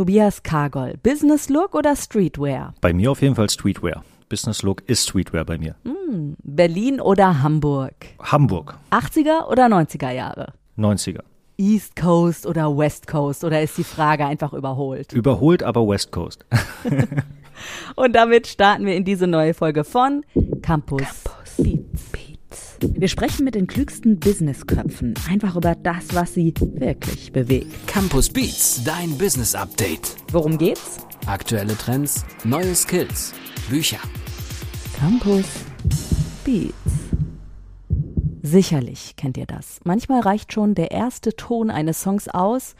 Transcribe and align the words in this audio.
Tobias 0.00 0.42
Kargol, 0.42 0.94
Business 1.02 1.50
Look 1.50 1.74
oder 1.74 1.94
Streetwear? 1.94 2.72
Bei 2.80 2.94
mir 2.94 3.10
auf 3.10 3.20
jeden 3.20 3.34
Fall 3.34 3.50
Streetwear. 3.50 4.02
Business 4.30 4.62
Look 4.62 4.82
ist 4.88 5.06
Streetwear 5.06 5.44
bei 5.44 5.58
mir. 5.58 5.74
Hm, 5.84 6.38
Berlin 6.42 7.02
oder 7.02 7.42
Hamburg? 7.42 7.92
Hamburg. 8.18 8.78
80er 8.92 9.50
oder 9.50 9.66
90er 9.66 10.10
Jahre? 10.10 10.54
90er. 10.78 11.20
East 11.58 11.96
Coast 11.96 12.46
oder 12.46 12.74
West 12.74 13.08
Coast 13.08 13.44
oder 13.44 13.60
ist 13.60 13.76
die 13.76 13.84
Frage 13.84 14.24
einfach 14.24 14.54
überholt? 14.54 15.12
Überholt, 15.12 15.62
aber 15.62 15.86
West 15.86 16.12
Coast. 16.12 16.46
Und 17.94 18.16
damit 18.16 18.46
starten 18.46 18.86
wir 18.86 18.96
in 18.96 19.04
diese 19.04 19.26
neue 19.26 19.52
Folge 19.52 19.84
von 19.84 20.24
Campus, 20.62 21.02
Campus 21.02 21.56
Beats. 21.58 22.29
Wir 22.82 23.08
sprechen 23.08 23.44
mit 23.44 23.56
den 23.56 23.66
klügsten 23.66 24.18
Businessköpfen 24.18 25.12
einfach 25.28 25.54
über 25.54 25.74
das, 25.74 26.14
was 26.14 26.32
sie 26.32 26.54
wirklich 26.58 27.30
bewegt. 27.30 27.86
Campus 27.86 28.30
Beats, 28.30 28.82
dein 28.84 29.18
Business 29.18 29.54
Update. 29.54 30.16
Worum 30.32 30.56
geht's? 30.56 30.96
Aktuelle 31.26 31.76
Trends, 31.76 32.24
neue 32.42 32.74
Skills, 32.74 33.34
Bücher. 33.68 33.98
Campus 34.98 35.44
Beats. 36.42 36.72
Sicherlich 38.42 39.14
kennt 39.16 39.36
ihr 39.36 39.46
das. 39.46 39.80
Manchmal 39.84 40.20
reicht 40.20 40.54
schon 40.54 40.74
der 40.74 40.90
erste 40.90 41.36
Ton 41.36 41.68
eines 41.70 42.00
Songs 42.00 42.28
aus, 42.28 42.76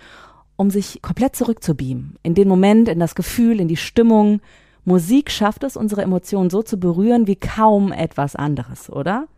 um 0.57 0.71
sich 0.71 1.03
komplett 1.03 1.37
zurückzubeamen. 1.37 2.17
In 2.23 2.35
den 2.35 2.49
Moment, 2.49 2.89
in 2.89 3.01
das 3.01 3.15
Gefühl, 3.15 3.61
in 3.61 3.69
die 3.69 3.77
Stimmung. 3.77 4.41
Musik 4.87 5.31
schafft 5.31 5.63
es, 5.63 5.77
unsere 5.77 6.01
Emotionen 6.01 6.49
so 6.49 6.63
zu 6.63 6.81
berühren 6.81 7.27
wie 7.27 7.37
kaum 7.37 7.93
etwas 7.93 8.35
anderes, 8.35 8.89
oder? 8.89 9.29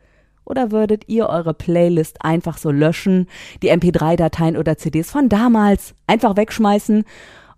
Oder 0.45 0.71
würdet 0.71 1.09
ihr 1.09 1.29
eure 1.29 1.55
Playlist 1.55 2.25
einfach 2.25 2.59
so 2.59 2.71
löschen, 2.71 3.29
die 3.63 3.71
MP3-Dateien 3.71 4.57
oder 4.57 4.77
CDs 4.77 5.11
von 5.11 5.29
damals 5.29 5.95
einfach 6.07 6.37
wegschmeißen? 6.37 7.05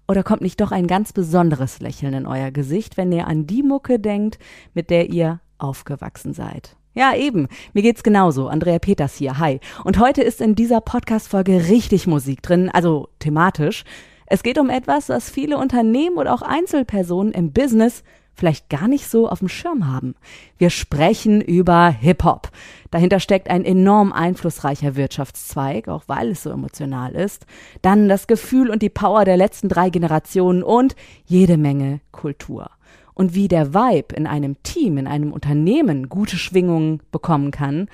Oder 0.06 0.22
kommt 0.22 0.42
nicht 0.42 0.60
doch 0.60 0.70
ein 0.70 0.86
ganz 0.86 1.12
besonderes 1.12 1.80
Lächeln 1.80 2.12
in 2.12 2.26
euer 2.26 2.50
Gesicht, 2.50 2.96
wenn 2.96 3.10
ihr 3.10 3.26
an 3.26 3.46
die 3.46 3.62
Mucke 3.62 3.98
denkt, 3.98 4.38
mit 4.74 4.90
der 4.90 5.08
ihr 5.08 5.40
aufgewachsen 5.58 6.34
seid? 6.34 6.76
Ja, 6.92 7.14
eben. 7.14 7.48
Mir 7.72 7.82
geht's 7.82 8.04
genauso. 8.04 8.46
Andrea 8.48 8.78
Peters 8.78 9.16
hier. 9.16 9.38
Hi. 9.38 9.58
Und 9.82 9.98
heute 9.98 10.22
ist 10.22 10.40
in 10.40 10.54
dieser 10.54 10.80
Podcast-Folge 10.80 11.68
richtig 11.68 12.06
Musik 12.06 12.42
drin, 12.42 12.70
also 12.72 13.08
thematisch. 13.18 13.84
Es 14.26 14.42
geht 14.42 14.58
um 14.58 14.70
etwas, 14.70 15.08
was 15.08 15.28
viele 15.28 15.58
Unternehmen 15.58 16.18
oder 16.18 16.32
auch 16.32 16.42
Einzelpersonen 16.42 17.32
im 17.32 17.52
Business 17.52 18.04
vielleicht 18.34 18.68
gar 18.68 18.88
nicht 18.88 19.08
so 19.08 19.28
auf 19.28 19.38
dem 19.38 19.48
Schirm 19.48 19.86
haben. 19.86 20.14
Wir 20.58 20.70
sprechen 20.70 21.40
über 21.40 21.88
Hip-Hop. 21.88 22.50
Dahinter 22.90 23.20
steckt 23.20 23.48
ein 23.48 23.64
enorm 23.64 24.12
einflussreicher 24.12 24.96
Wirtschaftszweig, 24.96 25.88
auch 25.88 26.04
weil 26.06 26.30
es 26.30 26.42
so 26.42 26.50
emotional 26.50 27.14
ist. 27.14 27.46
Dann 27.82 28.08
das 28.08 28.26
Gefühl 28.26 28.70
und 28.70 28.82
die 28.82 28.90
Power 28.90 29.24
der 29.24 29.36
letzten 29.36 29.68
drei 29.68 29.90
Generationen 29.90 30.62
und 30.62 30.94
jede 31.24 31.56
Menge 31.56 32.00
Kultur 32.12 32.70
und 33.14 33.34
wie 33.34 33.48
der 33.48 33.72
Vibe 33.72 34.14
in 34.14 34.26
einem 34.26 34.62
Team, 34.62 34.98
in 34.98 35.06
einem 35.06 35.32
Unternehmen 35.32 36.08
gute 36.08 36.36
Schwingungen 36.36 37.00
bekommen 37.10 37.50
kann, 37.50 37.88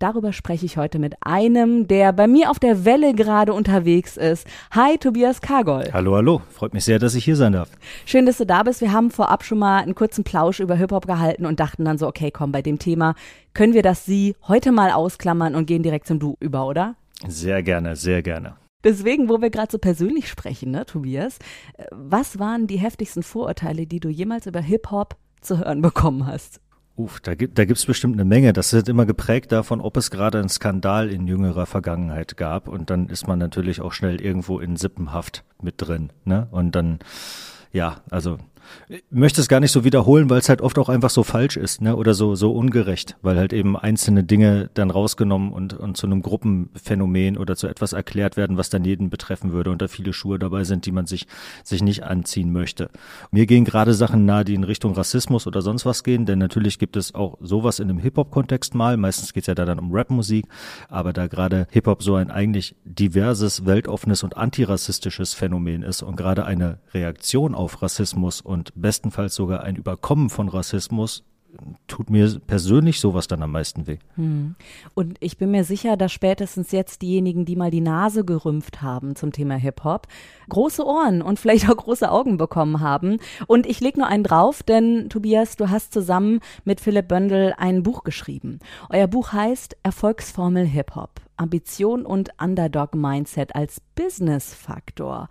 Darüber 0.00 0.32
spreche 0.32 0.64
ich 0.64 0.78
heute 0.78 0.98
mit 0.98 1.14
einem, 1.20 1.86
der 1.86 2.14
bei 2.14 2.26
mir 2.26 2.50
auf 2.50 2.58
der 2.58 2.86
Welle 2.86 3.12
gerade 3.12 3.52
unterwegs 3.52 4.16
ist. 4.16 4.46
Hi, 4.70 4.96
Tobias 4.96 5.42
Kargol. 5.42 5.90
Hallo, 5.92 6.16
hallo. 6.16 6.40
Freut 6.48 6.72
mich 6.72 6.86
sehr, 6.86 6.98
dass 6.98 7.14
ich 7.14 7.22
hier 7.22 7.36
sein 7.36 7.52
darf. 7.52 7.68
Schön, 8.06 8.24
dass 8.24 8.38
du 8.38 8.46
da 8.46 8.62
bist. 8.62 8.80
Wir 8.80 8.92
haben 8.92 9.10
vorab 9.10 9.44
schon 9.44 9.58
mal 9.58 9.82
einen 9.82 9.94
kurzen 9.94 10.24
Plausch 10.24 10.60
über 10.60 10.74
Hip-Hop 10.74 11.06
gehalten 11.06 11.44
und 11.44 11.60
dachten 11.60 11.84
dann 11.84 11.98
so, 11.98 12.08
okay, 12.08 12.30
komm, 12.30 12.50
bei 12.50 12.62
dem 12.62 12.78
Thema 12.78 13.14
können 13.52 13.74
wir 13.74 13.82
das 13.82 14.06
Sie 14.06 14.36
heute 14.48 14.72
mal 14.72 14.90
ausklammern 14.90 15.54
und 15.54 15.66
gehen 15.66 15.82
direkt 15.82 16.06
zum 16.06 16.18
Du 16.18 16.34
über, 16.40 16.66
oder? 16.66 16.94
Sehr 17.28 17.62
gerne, 17.62 17.94
sehr 17.94 18.22
gerne. 18.22 18.56
Deswegen, 18.82 19.28
wo 19.28 19.42
wir 19.42 19.50
gerade 19.50 19.70
so 19.70 19.76
persönlich 19.76 20.30
sprechen, 20.30 20.70
ne, 20.70 20.86
Tobias, 20.86 21.36
äh, 21.76 21.84
was 21.90 22.38
waren 22.38 22.66
die 22.66 22.78
heftigsten 22.78 23.22
Vorurteile, 23.22 23.86
die 23.86 24.00
du 24.00 24.08
jemals 24.08 24.46
über 24.46 24.62
Hip-Hop 24.62 25.16
zu 25.42 25.58
hören 25.58 25.82
bekommen 25.82 26.26
hast? 26.26 26.58
Uff, 27.00 27.18
da 27.20 27.34
gibt 27.34 27.54
gibt's 27.54 27.86
bestimmt 27.86 28.16
eine 28.16 28.26
Menge. 28.26 28.52
Das 28.52 28.74
ist 28.74 28.86
immer 28.86 29.06
geprägt 29.06 29.52
davon, 29.52 29.80
ob 29.80 29.96
es 29.96 30.10
gerade 30.10 30.38
einen 30.38 30.50
Skandal 30.50 31.08
in 31.08 31.26
jüngerer 31.26 31.64
Vergangenheit 31.64 32.36
gab. 32.36 32.68
Und 32.68 32.90
dann 32.90 33.08
ist 33.08 33.26
man 33.26 33.38
natürlich 33.38 33.80
auch 33.80 33.92
schnell 33.92 34.20
irgendwo 34.20 34.58
in 34.58 34.76
Sippenhaft 34.76 35.42
mit 35.62 35.76
drin. 35.78 36.12
Ne? 36.26 36.46
Und 36.50 36.74
dann, 36.74 36.98
ja, 37.72 38.02
also 38.10 38.36
ich 38.88 39.02
möchte 39.10 39.40
es 39.40 39.48
gar 39.48 39.60
nicht 39.60 39.72
so 39.72 39.84
wiederholen, 39.84 40.30
weil 40.30 40.38
es 40.38 40.48
halt 40.48 40.60
oft 40.60 40.78
auch 40.78 40.88
einfach 40.88 41.10
so 41.10 41.22
falsch 41.22 41.56
ist, 41.56 41.80
ne? 41.80 41.96
Oder 41.96 42.14
so, 42.14 42.34
so 42.34 42.52
ungerecht, 42.52 43.16
weil 43.22 43.36
halt 43.36 43.52
eben 43.52 43.76
einzelne 43.76 44.24
Dinge 44.24 44.70
dann 44.74 44.90
rausgenommen 44.90 45.52
und, 45.52 45.74
und 45.74 45.96
zu 45.96 46.06
einem 46.06 46.22
Gruppenphänomen 46.22 47.38
oder 47.38 47.56
zu 47.56 47.66
etwas 47.68 47.92
erklärt 47.92 48.36
werden, 48.36 48.56
was 48.56 48.70
dann 48.70 48.84
jeden 48.84 49.10
betreffen 49.10 49.52
würde 49.52 49.70
und 49.70 49.80
da 49.80 49.88
viele 49.88 50.12
Schuhe 50.12 50.38
dabei 50.38 50.64
sind, 50.64 50.86
die 50.86 50.92
man 50.92 51.06
sich, 51.06 51.26
sich 51.64 51.82
nicht 51.82 52.04
anziehen 52.04 52.52
möchte. 52.52 52.90
Mir 53.30 53.46
gehen 53.46 53.64
gerade 53.64 53.94
Sachen 53.94 54.24
nahe, 54.24 54.44
die 54.44 54.54
in 54.54 54.64
Richtung 54.64 54.92
Rassismus 54.94 55.46
oder 55.46 55.62
sonst 55.62 55.86
was 55.86 56.04
gehen, 56.04 56.26
denn 56.26 56.38
natürlich 56.38 56.78
gibt 56.78 56.96
es 56.96 57.14
auch 57.14 57.38
sowas 57.40 57.78
in 57.78 57.88
einem 57.88 57.98
Hip-Hop-Kontext 57.98 58.74
mal. 58.74 58.96
Meistens 58.96 59.32
geht 59.32 59.44
es 59.44 59.46
ja 59.46 59.54
da 59.54 59.64
dann 59.64 59.78
um 59.78 59.92
Rapmusik, 59.92 60.46
aber 60.88 61.12
da 61.12 61.26
gerade 61.26 61.66
Hip-Hop 61.70 62.02
so 62.02 62.16
ein 62.16 62.30
eigentlich 62.30 62.74
diverses, 62.84 63.66
weltoffenes 63.66 64.22
und 64.22 64.36
antirassistisches 64.36 65.34
Phänomen 65.34 65.82
ist 65.82 66.02
und 66.02 66.16
gerade 66.16 66.44
eine 66.44 66.78
Reaktion 66.92 67.54
auf 67.54 67.82
Rassismus 67.82 68.40
und 68.40 68.59
bestenfalls 68.74 69.34
sogar 69.34 69.62
ein 69.62 69.76
Überkommen 69.76 70.30
von 70.30 70.48
Rassismus 70.48 71.24
tut 71.86 72.10
mir 72.10 72.40
persönlich 72.46 73.00
sowas 73.00 73.26
dann 73.26 73.42
am 73.42 73.52
meisten 73.52 73.86
weh. 73.86 73.98
Hm. 74.16 74.54
Und 74.94 75.16
ich 75.20 75.36
bin 75.36 75.50
mir 75.50 75.64
sicher, 75.64 75.96
dass 75.96 76.12
spätestens 76.12 76.72
jetzt 76.72 77.02
diejenigen, 77.02 77.44
die 77.44 77.56
mal 77.56 77.70
die 77.70 77.80
Nase 77.80 78.24
gerümpft 78.24 78.82
haben 78.82 79.16
zum 79.16 79.32
Thema 79.32 79.56
Hip-Hop, 79.56 80.06
große 80.48 80.84
Ohren 80.84 81.22
und 81.22 81.38
vielleicht 81.38 81.68
auch 81.68 81.76
große 81.76 82.10
Augen 82.10 82.36
bekommen 82.36 82.80
haben. 82.80 83.18
Und 83.46 83.66
ich 83.66 83.80
leg 83.80 83.96
nur 83.96 84.06
einen 84.06 84.24
drauf, 84.24 84.62
denn 84.62 85.08
Tobias, 85.08 85.56
du 85.56 85.70
hast 85.70 85.92
zusammen 85.92 86.40
mit 86.64 86.80
Philipp 86.80 87.08
Böndel 87.08 87.54
ein 87.56 87.82
Buch 87.82 88.04
geschrieben. 88.04 88.60
Euer 88.88 89.06
Buch 89.06 89.32
heißt 89.32 89.76
Erfolgsformel 89.82 90.66
Hip-Hop. 90.66 91.20
Ambition 91.40 92.04
und 92.04 92.30
Underdog-Mindset 92.38 93.54
als 93.54 93.80
Business-Faktor 93.94 95.28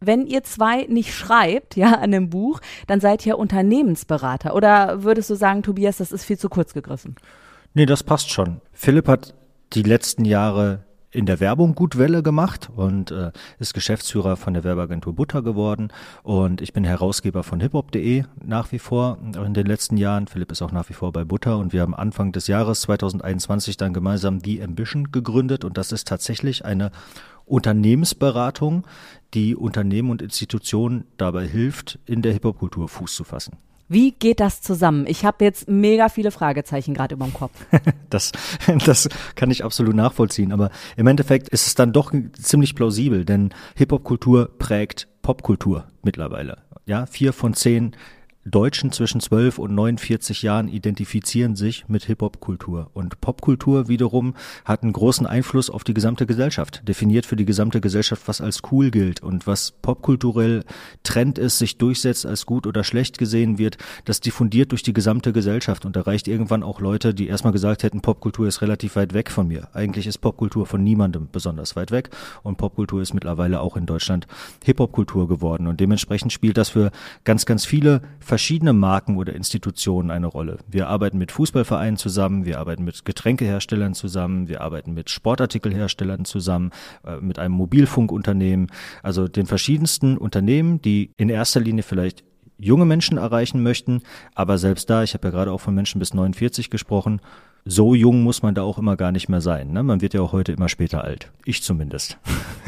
wenn 0.00 0.26
ihr 0.26 0.42
zwei 0.42 0.86
nicht 0.88 1.14
schreibt, 1.14 1.76
ja, 1.76 1.92
an 1.92 2.10
dem 2.10 2.30
Buch, 2.30 2.60
dann 2.86 3.00
seid 3.00 3.26
ihr 3.26 3.38
Unternehmensberater. 3.38 4.54
Oder 4.54 5.04
würdest 5.04 5.28
du 5.30 5.34
sagen, 5.34 5.62
Tobias, 5.62 5.98
das 5.98 6.10
ist 6.10 6.24
viel 6.24 6.38
zu 6.38 6.48
kurz 6.48 6.72
gegriffen? 6.72 7.16
Nee, 7.74 7.86
das 7.86 8.02
passt 8.02 8.30
schon. 8.30 8.60
Philipp 8.72 9.06
hat 9.06 9.34
die 9.74 9.82
letzten 9.82 10.24
Jahre 10.24 10.84
in 11.12 11.26
der 11.26 11.40
Werbung 11.40 11.74
gut 11.74 11.98
Welle 11.98 12.22
gemacht 12.22 12.70
und 12.74 13.10
äh, 13.10 13.32
ist 13.58 13.74
Geschäftsführer 13.74 14.36
von 14.36 14.54
der 14.54 14.64
Werbeagentur 14.64 15.14
Butter 15.14 15.42
geworden 15.42 15.88
und 16.22 16.60
ich 16.60 16.72
bin 16.72 16.84
Herausgeber 16.84 17.42
von 17.42 17.60
hiphop.de 17.60 18.24
nach 18.44 18.70
wie 18.72 18.78
vor 18.78 19.18
in 19.20 19.54
den 19.54 19.66
letzten 19.66 19.96
Jahren. 19.96 20.28
Philipp 20.28 20.52
ist 20.52 20.62
auch 20.62 20.72
nach 20.72 20.88
wie 20.88 20.94
vor 20.94 21.12
bei 21.12 21.24
Butter 21.24 21.58
und 21.58 21.72
wir 21.72 21.82
haben 21.82 21.94
Anfang 21.94 22.32
des 22.32 22.46
Jahres 22.46 22.82
2021 22.82 23.76
dann 23.76 23.92
gemeinsam 23.92 24.40
The 24.40 24.62
Ambition 24.62 25.10
gegründet 25.10 25.64
und 25.64 25.76
das 25.76 25.92
ist 25.92 26.06
tatsächlich 26.06 26.64
eine 26.64 26.92
Unternehmensberatung, 27.44 28.86
die 29.34 29.56
Unternehmen 29.56 30.10
und 30.10 30.22
Institutionen 30.22 31.04
dabei 31.16 31.46
hilft, 31.48 31.98
in 32.06 32.22
der 32.22 32.32
Hip-Hop-Kultur 32.32 32.88
Fuß 32.88 33.16
zu 33.16 33.24
fassen. 33.24 33.56
Wie 33.90 34.12
geht 34.12 34.38
das 34.38 34.62
zusammen? 34.62 35.04
Ich 35.08 35.24
habe 35.24 35.44
jetzt 35.44 35.68
mega 35.68 36.08
viele 36.08 36.30
Fragezeichen 36.30 36.94
gerade 36.94 37.16
über 37.16 37.24
dem 37.24 37.34
Kopf. 37.34 37.50
das, 38.08 38.30
das 38.86 39.08
kann 39.34 39.50
ich 39.50 39.64
absolut 39.64 39.96
nachvollziehen. 39.96 40.52
Aber 40.52 40.70
im 40.96 41.08
Endeffekt 41.08 41.48
ist 41.48 41.66
es 41.66 41.74
dann 41.74 41.92
doch 41.92 42.12
ziemlich 42.40 42.76
plausibel, 42.76 43.24
denn 43.24 43.50
Hip-Hop-Kultur 43.74 44.48
prägt 44.58 45.08
Popkultur 45.22 45.88
mittlerweile. 46.04 46.58
Ja, 46.86 47.06
vier 47.06 47.32
von 47.32 47.52
zehn 47.54 47.96
Deutschen 48.46 48.90
zwischen 48.90 49.20
12 49.20 49.58
und 49.58 49.74
49 49.74 50.40
Jahren 50.40 50.68
identifizieren 50.68 51.56
sich 51.56 51.86
mit 51.88 52.04
Hip-Hop-Kultur. 52.04 52.90
Und 52.94 53.20
Popkultur 53.20 53.88
wiederum 53.88 54.34
hat 54.64 54.82
einen 54.82 54.94
großen 54.94 55.26
Einfluss 55.26 55.68
auf 55.68 55.84
die 55.84 55.92
gesamte 55.92 56.24
Gesellschaft, 56.24 56.88
definiert 56.88 57.26
für 57.26 57.36
die 57.36 57.44
gesamte 57.44 57.82
Gesellschaft, 57.82 58.22
was 58.26 58.40
als 58.40 58.62
cool 58.72 58.90
gilt 58.90 59.22
und 59.22 59.46
was 59.46 59.72
popkulturell 59.82 60.64
Trend 61.02 61.38
ist, 61.38 61.58
sich 61.58 61.76
durchsetzt, 61.76 62.24
als 62.24 62.46
gut 62.46 62.66
oder 62.66 62.82
schlecht 62.82 63.18
gesehen 63.18 63.58
wird, 63.58 63.76
das 64.06 64.20
diffundiert 64.20 64.72
durch 64.72 64.82
die 64.82 64.94
gesamte 64.94 65.34
Gesellschaft 65.34 65.84
und 65.84 65.94
erreicht 65.96 66.26
irgendwann 66.26 66.62
auch 66.62 66.80
Leute, 66.80 67.12
die 67.12 67.28
erstmal 67.28 67.52
gesagt 67.52 67.82
hätten, 67.82 68.00
Popkultur 68.00 68.48
ist 68.48 68.62
relativ 68.62 68.96
weit 68.96 69.12
weg 69.12 69.30
von 69.30 69.48
mir. 69.48 69.68
Eigentlich 69.74 70.06
ist 70.06 70.16
Popkultur 70.18 70.64
von 70.64 70.82
niemandem 70.82 71.28
besonders 71.30 71.76
weit 71.76 71.90
weg 71.90 72.08
und 72.42 72.56
Popkultur 72.56 73.02
ist 73.02 73.12
mittlerweile 73.12 73.60
auch 73.60 73.76
in 73.76 73.84
Deutschland 73.84 74.26
Hip-Hop-Kultur 74.64 75.28
geworden 75.28 75.66
und 75.66 75.78
dementsprechend 75.78 76.32
spielt 76.32 76.56
das 76.56 76.70
für 76.70 76.90
ganz, 77.24 77.44
ganz 77.44 77.66
viele 77.66 78.00
Marken 78.72 79.16
oder 79.16 79.34
Institutionen 79.34 80.10
eine 80.10 80.26
Rolle. 80.26 80.58
Wir 80.68 80.88
arbeiten 80.88 81.18
mit 81.18 81.32
Fußballvereinen 81.32 81.96
zusammen, 81.96 82.44
wir 82.44 82.58
arbeiten 82.58 82.84
mit 82.84 83.04
Getränkeherstellern 83.04 83.94
zusammen, 83.94 84.48
wir 84.48 84.60
arbeiten 84.60 84.92
mit 84.92 85.10
Sportartikelherstellern 85.10 86.24
zusammen, 86.24 86.70
äh, 87.04 87.16
mit 87.18 87.38
einem 87.38 87.54
Mobilfunkunternehmen, 87.54 88.68
also 89.02 89.28
den 89.28 89.46
verschiedensten 89.46 90.16
Unternehmen, 90.16 90.80
die 90.82 91.12
in 91.16 91.28
erster 91.28 91.60
Linie 91.60 91.82
vielleicht 91.82 92.24
junge 92.58 92.84
Menschen 92.84 93.18
erreichen 93.18 93.62
möchten, 93.62 94.02
aber 94.34 94.58
selbst 94.58 94.90
da, 94.90 95.02
ich 95.02 95.14
habe 95.14 95.28
ja 95.28 95.32
gerade 95.32 95.52
auch 95.52 95.60
von 95.60 95.74
Menschen 95.74 95.98
bis 95.98 96.14
49 96.14 96.70
gesprochen, 96.70 97.20
so 97.64 97.94
jung 97.94 98.22
muss 98.22 98.42
man 98.42 98.54
da 98.54 98.62
auch 98.62 98.78
immer 98.78 98.96
gar 98.96 99.12
nicht 99.12 99.28
mehr 99.28 99.40
sein. 99.40 99.72
Ne? 99.72 99.82
Man 99.82 100.00
wird 100.00 100.14
ja 100.14 100.20
auch 100.20 100.32
heute 100.32 100.52
immer 100.52 100.68
später 100.68 101.04
alt. 101.04 101.30
Ich 101.44 101.62
zumindest. 101.62 102.18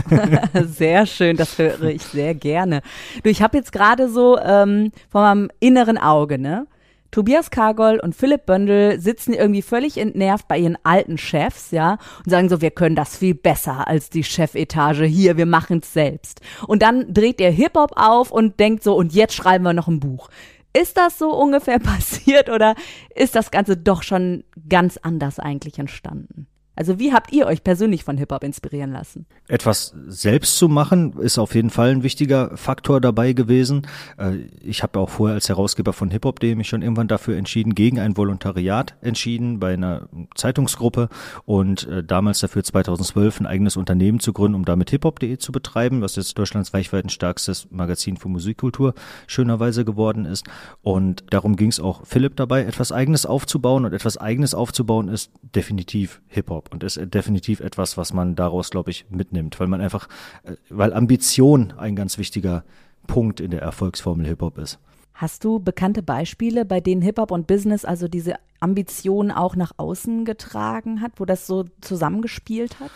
sehr 0.65 1.07
schön, 1.07 1.37
das 1.37 1.59
höre 1.59 1.85
ich 1.85 2.03
sehr 2.03 2.35
gerne. 2.35 2.83
Du, 3.23 3.31
ich 3.31 3.43
habe 3.43 3.57
jetzt 3.57 3.73
gerade 3.73 4.09
so 4.09 4.39
ähm, 4.39 4.93
vor 5.09 5.23
meinem 5.23 5.51
inneren 5.61 5.99
Auge, 5.99 6.39
ne? 6.39 6.67
Tobias 7.13 7.51
Kargol 7.51 8.01
und 8.03 8.17
Philipp 8.17 8.47
Bündel 8.47 8.99
sitzen 8.99 9.35
irgendwie 9.35 9.61
völlig 9.61 9.99
entnervt 9.99 10.49
bei 10.49 10.57
ihren 10.57 10.79
alten 10.83 11.19
Chefs, 11.19 11.71
ja, 11.71 11.99
und 12.25 12.31
sagen 12.31 12.49
so, 12.49 12.63
wir 12.63 12.71
können 12.71 12.97
das 12.97 13.19
viel 13.19 13.35
besser 13.35 13.87
als 13.87 14.09
die 14.09 14.25
Chefetage 14.25 15.05
hier, 15.05 15.37
wir 15.37 15.45
machen's 15.45 15.93
selbst. 15.93 16.41
Und 16.67 16.81
dann 16.81 17.13
dreht 17.13 17.39
ihr 17.39 17.51
Hip-Hop 17.51 17.93
auf 17.97 18.31
und 18.31 18.59
denkt 18.59 18.83
so, 18.83 18.97
und 18.97 19.13
jetzt 19.13 19.35
schreiben 19.35 19.63
wir 19.63 19.75
noch 19.75 19.89
ein 19.89 20.01
Buch. 20.01 20.31
Ist 20.73 20.97
das 20.97 21.19
so 21.19 21.35
ungefähr 21.35 21.79
passiert 21.81 22.49
oder 22.49 22.75
ist 23.15 23.35
das 23.35 23.51
Ganze 23.51 23.77
doch 23.77 24.03
schon 24.03 24.45
ganz 24.69 24.97
anders 24.97 25.39
eigentlich 25.39 25.79
entstanden? 25.79 26.47
Also 26.75 26.99
wie 26.99 27.13
habt 27.13 27.33
ihr 27.33 27.47
euch 27.47 27.63
persönlich 27.63 28.03
von 28.03 28.17
Hip-Hop 28.17 28.43
inspirieren 28.43 28.93
lassen? 28.93 29.27
Etwas 29.47 29.95
selbst 30.07 30.57
zu 30.57 30.69
machen 30.69 31.13
ist 31.19 31.39
auf 31.39 31.55
jeden 31.55 31.69
Fall 31.69 31.91
ein 31.91 32.03
wichtiger 32.03 32.57
Faktor 32.57 33.01
dabei 33.01 33.35
gewesen. 33.35 33.87
Äh, 34.17 34.37
ich 34.63 34.83
habe 34.83 34.99
auch 34.99 35.11
vorher 35.11 35.35
als 35.35 35.49
Herausgeber 35.49 35.93
von 35.93 36.11
Hip-Hop.de 36.11 36.55
mich 36.55 36.69
schon 36.69 36.81
irgendwann 36.81 37.09
dafür 37.09 37.37
entschieden, 37.37 37.75
gegen 37.75 38.01
ein 38.01 38.17
Volontariat 38.17 38.95
entschieden 39.03 39.61
bei 39.61 39.75
einer 39.75 40.09
Zeitungsgruppe 40.35 41.11
und 41.45 41.87
äh, 41.89 42.03
damals 42.03 42.41
dafür 42.41 42.65
2012 42.65 43.41
ein 43.41 43.47
eigenes 43.47 43.77
Unternehmen 43.77 44.21
zu 44.21 44.33
gründen, 44.33 44.55
um 44.55 44.65
damit 44.65 44.91
Hip-Hop.de 44.91 45.37
zu 45.37 45.53
betreiben, 45.53 46.01
was 46.01 46.17
jetzt 46.17 46.39
Deutschlands 46.39 46.73
reichweiten 46.73 47.11
stärkstes 47.11 47.69
Magazin 47.71 48.17
für 48.17 48.29
Musikkultur 48.29 48.95
schönerweise 49.27 49.85
geworden 49.85 50.25
ist. 50.25 50.47
Und 50.81 51.25
darum 51.31 51.57
ging 51.57 51.69
es 51.69 51.81
auch 51.81 52.07
Philipp 52.07 52.37
dabei, 52.37 52.63
etwas 52.63 52.93
Eigenes 52.93 53.27
aufzubauen 53.27 53.85
und 53.85 53.93
etwas 53.93 54.17
Eigenes 54.17 54.55
aufzubauen 54.55 55.09
ist 55.09 55.31
definitiv 55.55 56.23
Hip-Hop. 56.29 56.62
Job 56.63 56.73
und 56.73 56.83
ist 56.83 57.01
definitiv 57.15 57.61
etwas, 57.61 57.97
was 57.97 58.13
man 58.13 58.35
daraus, 58.35 58.71
glaube 58.71 58.91
ich, 58.91 59.07
mitnimmt, 59.11 59.59
weil 59.61 59.69
man 59.69 59.81
einfach, 59.81 60.09
äh, 60.45 60.55
weil 60.71 60.93
Ambition 60.93 61.73
ein 61.77 61.97
ganz 61.97 62.19
wichtiger 62.19 62.65
Punkt 63.07 63.41
in 63.41 63.51
der 63.51 63.63
Erfolgsformel 63.63 64.27
Hip-Hop 64.27 64.59
ist. 64.59 64.79
Hast 65.15 65.45
du 65.45 65.59
bekannte 65.59 66.03
Beispiele, 66.03 66.65
bei 66.65 66.81
denen 66.81 67.03
Hip-Hop 67.03 67.31
und 67.31 67.47
Business 67.47 67.85
also 67.85 68.09
diese 68.09 68.35
Ambition 68.61 69.31
auch 69.31 69.57
nach 69.57 69.73
außen 69.77 70.25
getragen 70.25 71.01
hat, 71.01 71.13
wo 71.17 71.25
das 71.25 71.47
so 71.47 71.65
zusammengespielt 71.81 72.81
hat? 72.81 72.91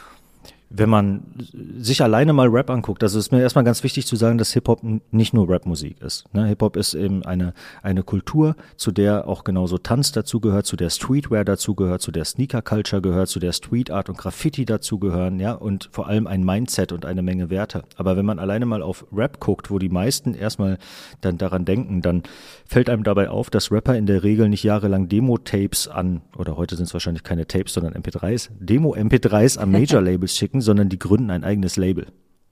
Wenn 0.69 0.89
man 0.89 1.23
sich 1.79 2.03
alleine 2.03 2.33
mal 2.33 2.49
Rap 2.49 2.71
anguckt, 2.71 3.03
also 3.03 3.19
ist 3.19 3.31
mir 3.31 3.41
erstmal 3.41 3.65
ganz 3.65 3.85
wichtig 3.85 4.07
zu 4.07 4.17
sagen, 4.17 4.37
dass 4.37 4.53
Hip-Hop 4.53 4.81
nicht 5.11 5.33
nur 5.33 5.49
Rap-Musik 5.49 6.01
ist. 6.01 6.25
Ne? 6.35 6.47
Hip-Hop 6.47 6.77
ist 6.77 6.95
eben 6.95 7.25
eine, 7.25 7.55
eine 7.83 8.03
Kultur, 8.03 8.57
zu 8.77 8.91
der 8.91 9.29
auch 9.29 9.45
genauso 9.45 9.79
Tanz 9.79 10.13
dazugehört, 10.13 10.67
zu 10.67 10.77
der 10.77 10.91
Streetwear 10.91 11.45
dazugehört, 11.45 12.03
zu 12.03 12.11
der 12.11 12.25
Sneaker-Culture 12.25 13.01
gehört, 13.01 13.29
zu 13.29 13.39
der 13.39 13.53
Street 13.53 13.91
Art 13.91 14.09
und 14.09 14.19
Graffiti 14.19 14.65
dazugehören, 14.65 15.39
ja, 15.39 15.53
und 15.53 15.89
vor 15.93 16.09
allem 16.09 16.27
ein 16.27 16.45
Mindset 16.45 16.93
und 16.93 17.07
eine 17.07 17.23
Menge 17.23 17.49
Werte. 17.49 17.85
Aber 17.97 18.17
wenn 18.17 18.27
man 18.27 18.39
alleine 18.39 18.67
mal 18.67 18.83
auf 18.83 19.07
Rap 19.13 19.39
guckt, 19.39 19.71
wo 19.71 19.79
die 19.79 19.89
meisten 19.89 20.35
erstmal 20.35 20.79
dann 21.21 21.39
daran 21.39 21.65
denken, 21.65 22.03
dann 22.03 22.25
fällt 22.67 22.91
einem 22.91 23.05
dabei 23.05 23.31
auf, 23.31 23.51
dass 23.51 23.71
Rapper 23.71 23.97
in 23.97 24.07
der 24.07 24.25
Regel 24.25 24.49
nicht 24.49 24.65
jahrelang 24.65 25.09
Demo-Tapes 25.09 25.89
an, 25.89 26.23
oder 26.37 26.57
heute 26.57 26.77
sind 26.77 26.87
es 26.87 26.93
wahrscheinlich 26.93 27.23
keine 27.23 27.47
Tapes, 27.47 27.75
sondern 27.75 27.95
MP3s, 27.95 28.51
Demo-MP3s 28.59 29.59
an 29.59 29.71
Major-Labels 29.77 30.37
schicken, 30.37 30.56
sondern 30.61 30.89
die 30.89 30.99
gründen 30.99 31.31
ein 31.31 31.45
eigenes 31.45 31.77
Label. 31.77 32.07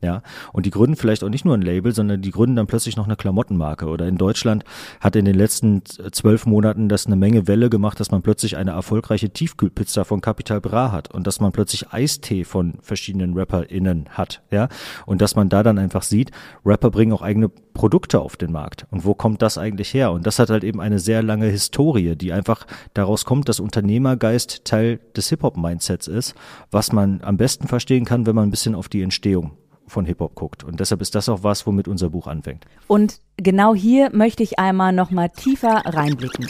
Ja, 0.04 0.20
und 0.52 0.66
die 0.66 0.70
gründen 0.70 0.96
vielleicht 0.96 1.24
auch 1.24 1.30
nicht 1.30 1.46
nur 1.46 1.56
ein 1.56 1.62
Label, 1.62 1.94
sondern 1.94 2.20
die 2.20 2.30
gründen 2.30 2.56
dann 2.56 2.66
plötzlich 2.66 2.98
noch 2.98 3.06
eine 3.06 3.16
Klamottenmarke. 3.16 3.86
Oder 3.86 4.06
in 4.06 4.18
Deutschland 4.18 4.62
hat 5.00 5.16
in 5.16 5.24
den 5.24 5.34
letzten 5.34 5.82
zwölf 5.86 6.44
Monaten 6.44 6.90
das 6.90 7.06
eine 7.06 7.16
Menge 7.16 7.48
Welle 7.48 7.70
gemacht, 7.70 7.98
dass 7.98 8.10
man 8.10 8.20
plötzlich 8.20 8.58
eine 8.58 8.72
erfolgreiche 8.72 9.30
Tiefkühlpizza 9.30 10.04
von 10.04 10.20
Capital 10.20 10.60
Bra 10.60 10.92
hat 10.92 11.10
und 11.10 11.26
dass 11.26 11.40
man 11.40 11.52
plötzlich 11.52 11.90
Eistee 11.90 12.44
von 12.44 12.74
verschiedenen 12.82 13.32
RapperInnen 13.32 14.10
hat. 14.10 14.42
Ja, 14.50 14.68
und 15.06 15.22
dass 15.22 15.36
man 15.36 15.48
da 15.48 15.62
dann 15.62 15.78
einfach 15.78 16.02
sieht, 16.02 16.32
Rapper 16.66 16.90
bringen 16.90 17.14
auch 17.14 17.22
eigene 17.22 17.48
Produkte 17.48 18.20
auf 18.20 18.36
den 18.36 18.52
Markt. 18.52 18.86
Und 18.90 19.06
wo 19.06 19.14
kommt 19.14 19.40
das 19.40 19.56
eigentlich 19.56 19.94
her? 19.94 20.12
Und 20.12 20.26
das 20.26 20.38
hat 20.38 20.50
halt 20.50 20.64
eben 20.64 20.82
eine 20.82 20.98
sehr 20.98 21.22
lange 21.22 21.46
Historie, 21.46 22.14
die 22.14 22.34
einfach 22.34 22.66
daraus 22.92 23.24
kommt, 23.24 23.48
dass 23.48 23.58
Unternehmergeist 23.58 24.66
Teil 24.66 25.00
des 25.16 25.30
Hip-Hop-Mindsets 25.30 26.08
ist, 26.08 26.34
was 26.70 26.92
man 26.92 27.22
am 27.22 27.38
besten 27.38 27.68
verstehen 27.68 28.04
kann, 28.04 28.26
wenn 28.26 28.34
man 28.34 28.48
ein 28.48 28.50
bisschen 28.50 28.74
auf 28.74 28.90
die 28.90 29.00
Entstehung 29.00 29.52
von 29.86 30.04
Hip-Hop 30.04 30.34
guckt. 30.34 30.64
Und 30.64 30.80
deshalb 30.80 31.00
ist 31.00 31.14
das 31.14 31.28
auch 31.28 31.42
was, 31.42 31.66
womit 31.66 31.88
unser 31.88 32.10
Buch 32.10 32.26
anfängt. 32.26 32.66
Und 32.86 33.20
genau 33.36 33.74
hier 33.74 34.10
möchte 34.12 34.42
ich 34.42 34.58
einmal 34.58 34.92
nochmal 34.92 35.30
tiefer 35.30 35.82
reinblicken. 35.84 36.48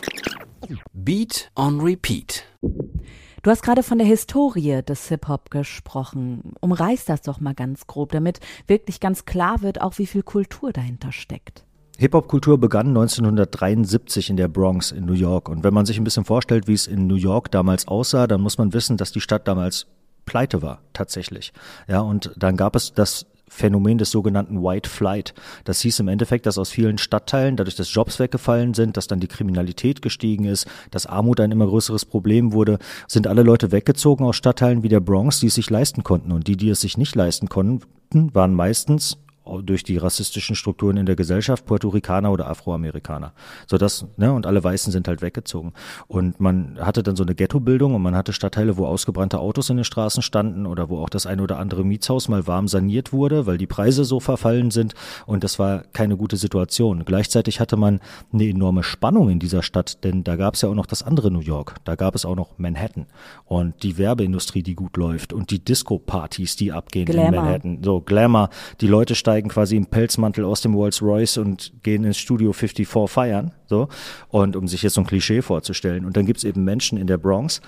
Beat 0.92 1.50
on 1.56 1.80
Repeat. 1.80 2.44
Du 3.42 3.50
hast 3.50 3.62
gerade 3.62 3.82
von 3.82 3.98
der 3.98 4.06
Historie 4.06 4.80
des 4.82 5.08
Hip-Hop 5.08 5.50
gesprochen. 5.50 6.54
Umreiß 6.60 7.04
das 7.04 7.20
doch 7.20 7.40
mal 7.40 7.54
ganz 7.54 7.86
grob, 7.86 8.12
damit 8.12 8.40
wirklich 8.66 9.00
ganz 9.00 9.26
klar 9.26 9.60
wird, 9.60 9.82
auch 9.82 9.98
wie 9.98 10.06
viel 10.06 10.22
Kultur 10.22 10.72
dahinter 10.72 11.12
steckt. 11.12 11.64
Hip-Hop-Kultur 11.98 12.58
begann 12.58 12.88
1973 12.88 14.30
in 14.30 14.36
der 14.36 14.48
Bronx 14.48 14.90
in 14.90 15.04
New 15.04 15.12
York. 15.12 15.48
Und 15.48 15.62
wenn 15.62 15.74
man 15.74 15.86
sich 15.86 15.98
ein 15.98 16.04
bisschen 16.04 16.24
vorstellt, 16.24 16.66
wie 16.66 16.72
es 16.72 16.86
in 16.86 17.06
New 17.06 17.14
York 17.14 17.50
damals 17.50 17.86
aussah, 17.86 18.26
dann 18.26 18.40
muss 18.40 18.58
man 18.58 18.72
wissen, 18.72 18.96
dass 18.96 19.12
die 19.12 19.20
Stadt 19.20 19.46
damals 19.46 19.86
pleite 20.24 20.62
war, 20.62 20.80
tatsächlich. 20.92 21.52
Ja, 21.88 22.00
und 22.00 22.32
dann 22.36 22.56
gab 22.56 22.76
es 22.76 22.92
das 22.92 23.26
Phänomen 23.48 23.98
des 23.98 24.10
sogenannten 24.10 24.62
White 24.62 24.88
Flight. 24.88 25.34
Das 25.64 25.80
hieß 25.80 26.00
im 26.00 26.08
Endeffekt, 26.08 26.46
dass 26.46 26.58
aus 26.58 26.70
vielen 26.70 26.98
Stadtteilen, 26.98 27.56
dadurch, 27.56 27.76
dass 27.76 27.92
Jobs 27.92 28.18
weggefallen 28.18 28.74
sind, 28.74 28.96
dass 28.96 29.06
dann 29.06 29.20
die 29.20 29.28
Kriminalität 29.28 30.02
gestiegen 30.02 30.44
ist, 30.44 30.66
dass 30.90 31.06
Armut 31.06 31.40
ein 31.40 31.52
immer 31.52 31.66
größeres 31.66 32.04
Problem 32.04 32.52
wurde, 32.52 32.78
sind 33.06 33.26
alle 33.26 33.42
Leute 33.42 33.70
weggezogen 33.70 34.24
aus 34.24 34.36
Stadtteilen 34.36 34.82
wie 34.82 34.88
der 34.88 35.00
Bronx, 35.00 35.40
die 35.40 35.46
es 35.46 35.54
sich 35.54 35.70
leisten 35.70 36.02
konnten. 36.02 36.32
Und 36.32 36.48
die, 36.48 36.56
die 36.56 36.70
es 36.70 36.80
sich 36.80 36.98
nicht 36.98 37.14
leisten 37.14 37.48
konnten, 37.48 37.80
waren 38.34 38.54
meistens 38.54 39.18
durch 39.62 39.82
die 39.84 39.96
rassistischen 39.96 40.56
Strukturen 40.56 40.96
in 40.96 41.06
der 41.06 41.16
Gesellschaft 41.16 41.66
Puerto 41.66 41.88
Ricaner 41.88 42.32
oder 42.32 42.48
Afroamerikaner. 42.48 43.32
So 43.66 43.78
das, 43.78 44.06
ne, 44.16 44.32
und 44.32 44.46
alle 44.46 44.64
Weißen 44.64 44.92
sind 44.92 45.06
halt 45.06 45.22
weggezogen. 45.22 45.72
Und 46.06 46.40
man 46.40 46.78
hatte 46.80 47.02
dann 47.02 47.16
so 47.16 47.22
eine 47.22 47.34
Ghettobildung 47.34 47.94
und 47.94 48.02
man 48.02 48.16
hatte 48.16 48.32
Stadtteile, 48.32 48.76
wo 48.76 48.86
ausgebrannte 48.86 49.38
Autos 49.38 49.70
in 49.70 49.76
den 49.76 49.84
Straßen 49.84 50.22
standen 50.22 50.66
oder 50.66 50.88
wo 50.88 50.98
auch 50.98 51.08
das 51.08 51.26
eine 51.26 51.42
oder 51.42 51.58
andere 51.58 51.84
Mietshaus 51.84 52.28
mal 52.28 52.46
warm 52.46 52.68
saniert 52.68 53.12
wurde, 53.12 53.46
weil 53.46 53.58
die 53.58 53.66
Preise 53.66 54.04
so 54.04 54.18
verfallen 54.18 54.70
sind 54.70 54.94
und 55.26 55.44
das 55.44 55.58
war 55.58 55.84
keine 55.92 56.16
gute 56.16 56.36
Situation. 56.36 57.04
Gleichzeitig 57.04 57.60
hatte 57.60 57.76
man 57.76 58.00
eine 58.32 58.48
enorme 58.48 58.82
Spannung 58.82 59.28
in 59.28 59.38
dieser 59.38 59.62
Stadt, 59.62 60.04
denn 60.04 60.24
da 60.24 60.36
gab 60.36 60.54
es 60.54 60.62
ja 60.62 60.68
auch 60.68 60.74
noch 60.74 60.86
das 60.86 61.02
andere 61.02 61.30
New 61.30 61.40
York. 61.40 61.76
Da 61.84 61.96
gab 61.96 62.14
es 62.14 62.24
auch 62.24 62.36
noch 62.36 62.58
Manhattan 62.58 63.06
und 63.44 63.82
die 63.82 63.98
Werbeindustrie, 63.98 64.62
die 64.62 64.74
gut 64.74 64.96
läuft 64.96 65.32
und 65.32 65.50
die 65.50 65.62
Disco-Partys, 65.62 66.56
die 66.56 66.72
abgehen 66.72 67.06
Glamour. 67.06 67.28
in 67.28 67.34
Manhattan. 67.34 67.78
So 67.82 68.00
Glamour, 68.00 68.48
die 68.80 68.86
Leute 68.86 69.14
steigen 69.14 69.33
steigen 69.34 69.48
quasi 69.48 69.76
im 69.76 69.86
Pelzmantel 69.86 70.44
aus 70.44 70.60
dem 70.60 70.74
Rolls 70.74 71.02
Royce 71.02 71.38
und 71.38 71.72
gehen 71.82 72.04
ins 72.04 72.18
Studio 72.18 72.52
54 72.52 73.10
feiern, 73.10 73.50
so. 73.66 73.88
Und 74.28 74.54
um 74.54 74.68
sich 74.68 74.82
jetzt 74.82 74.94
so 74.94 75.00
ein 75.00 75.06
Klischee 75.06 75.42
vorzustellen. 75.42 76.04
Und 76.04 76.16
dann 76.16 76.24
gibt's 76.24 76.44
eben 76.44 76.62
Menschen 76.62 76.98
in 76.98 77.08
der 77.08 77.18
Bronx, 77.18 77.60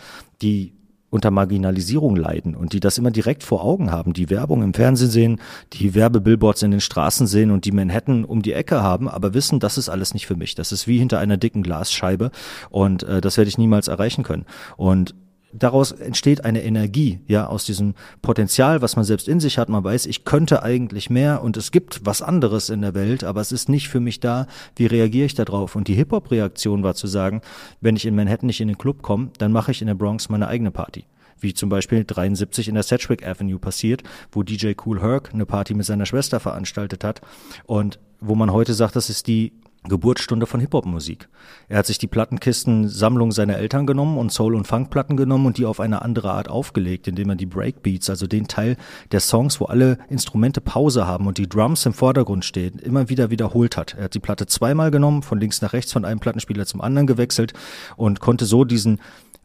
die 0.43 0.75
unter 1.11 1.33
Marginalisierung 1.33 2.15
leiden 2.15 2.55
und 2.55 2.73
die 2.73 2.79
das 2.79 2.99
immer 2.99 3.11
direkt 3.11 3.43
vor 3.43 3.65
Augen 3.65 3.91
haben, 3.91 4.13
die 4.13 4.31
Werbung 4.31 4.63
im 4.63 4.75
Fernsehen 4.75 5.11
sehen, 5.11 5.41
die 5.73 5.95
Werbebillboards 5.95 6.63
in 6.63 6.71
den 6.71 6.81
Straßen 6.81 7.27
sehen 7.27 7.51
und 7.51 7.65
die 7.65 7.73
Manhattan 7.73 8.25
um 8.25 8.43
die 8.43 8.53
Ecke 8.53 8.83
haben, 8.83 9.09
aber 9.09 9.35
wissen, 9.35 9.59
das 9.59 9.79
ist 9.79 9.89
alles 9.89 10.15
nicht 10.15 10.27
für 10.27 10.37
mich. 10.37 10.55
Das 10.55 10.71
ist 10.71 10.87
wie 10.87 10.99
hinter 10.99 11.19
einer 11.19 11.37
dicken 11.37 11.63
Glasscheibe 11.63 12.31
und 12.71 13.03
äh, 13.05 13.21
das 13.21 13.39
werde 13.39 13.49
ich 13.49 13.59
niemals 13.59 13.89
erreichen 13.89 14.25
können. 14.25 14.47
Und 14.77 15.15
daraus 15.59 15.93
entsteht 15.93 16.45
eine 16.45 16.63
Energie, 16.63 17.21
ja, 17.27 17.47
aus 17.47 17.65
diesem 17.65 17.95
Potenzial, 18.23 18.83
was 18.83 18.97
man 18.97 19.05
selbst 19.05 19.29
in 19.29 19.41
sich 19.41 19.59
hat. 19.59 19.69
Man 19.69 19.85
weiß, 19.85 20.07
ich 20.07 20.25
könnte 20.25 20.63
eigentlich 20.63 21.11
mehr 21.11 21.43
und 21.43 21.57
es 21.57 21.71
gibt 21.71 22.01
was 22.05 22.23
anderes 22.23 22.71
in 22.71 22.83
der 22.83 22.95
Welt, 22.95 23.25
aber 23.25 23.41
es 23.41 23.53
ist 23.53 23.69
nicht 23.69 23.89
für 23.89 24.01
mich 24.01 24.21
da. 24.21 24.47
Wie 24.77 24.87
reagiere 24.87 25.27
ich 25.27 25.35
darauf? 25.35 25.77
Und 25.77 25.89
die 25.89 25.95
Hip-Hop-Reaktion 25.95 26.83
war 26.83 26.95
zu 26.95 27.07
sagen, 27.07 27.41
wenn 27.81 27.97
ich 27.97 28.07
in 28.07 28.15
Manhattan 28.15 28.47
nicht 28.47 28.61
in 28.61 28.69
den 28.69 28.79
Club 28.79 29.03
komme, 29.03 29.31
dann 29.39 29.53
mache 29.53 29.71
ich 29.71 29.81
in 29.81 29.87
der 29.87 29.95
Bronx 29.95 30.29
meine 30.29 30.49
eigene 30.49 30.71
Party 30.71 31.05
wie 31.39 31.53
zum 31.53 31.69
Beispiel 31.69 32.03
73 32.03 32.69
in 32.69 32.75
der 32.75 32.83
Sedgwick 32.83 33.27
Avenue 33.27 33.59
passiert, 33.59 34.03
wo 34.33 34.43
DJ 34.43 34.73
Cool 34.85 35.03
Herc 35.03 35.35
eine 35.35 35.45
Party 35.45 35.75
mit 35.75 35.85
seiner 35.85 36.07
Schwester 36.07 36.41
veranstaltet 36.41 37.05
hat 37.05 37.21
und 37.67 37.99
wo 38.21 38.35
man 38.35 38.53
heute 38.53 38.73
sagt, 38.73 38.97
das 38.97 39.11
ist 39.11 39.27
die 39.27 39.53
Geburtsstunde 39.89 40.47
von 40.47 40.61
Hip-Hop-Musik. 40.61 41.29
Er 41.69 41.79
hat 41.79 41.87
sich 41.87 41.99
die 41.99 42.07
Plattenkisten-Sammlung 42.07 43.33
seiner 43.33 43.57
Eltern 43.57 43.87
genommen 43.87 44.19
und 44.19 44.33
Soul- 44.33 44.55
und 44.55 44.67
Funk-Platten 44.67 45.17
genommen 45.17 45.47
und 45.47 45.59
die 45.59 45.67
auf 45.67 45.81
eine 45.81 46.03
andere 46.03 46.33
Art 46.33 46.49
aufgelegt, 46.49 47.09
indem 47.09 47.31
er 47.31 47.37
die 47.37 47.47
Breakbeats, 47.47 48.11
also 48.11 48.27
den 48.27 48.49
Teil 48.49 48.77
der 49.13 49.21
Songs, 49.21 49.61
wo 49.61 49.67
alle 49.67 49.99
Instrumente 50.09 50.61
Pause 50.61 51.07
haben 51.07 51.27
und 51.27 51.39
die 51.39 51.49
Drums 51.49 51.87
im 51.87 51.93
Vordergrund 51.93 52.45
stehen, 52.45 52.79
immer 52.79 53.09
wieder 53.09 53.31
wiederholt 53.31 53.77
hat. 53.77 53.95
Er 53.95 54.05
hat 54.05 54.15
die 54.15 54.21
Platte 54.21 54.47
zweimal 54.47 54.91
genommen, 54.91 55.23
von 55.23 55.41
links 55.41 55.63
nach 55.63 55.73
rechts, 55.73 55.93
von 55.93 56.05
einem 56.05 56.21
Plattenspieler 56.21 56.67
zum 56.67 56.81
anderen 56.81 57.07
gewechselt 57.07 57.53
und 57.97 58.21
konnte 58.21 58.47
so 58.47 58.65
diesen 58.65 59.01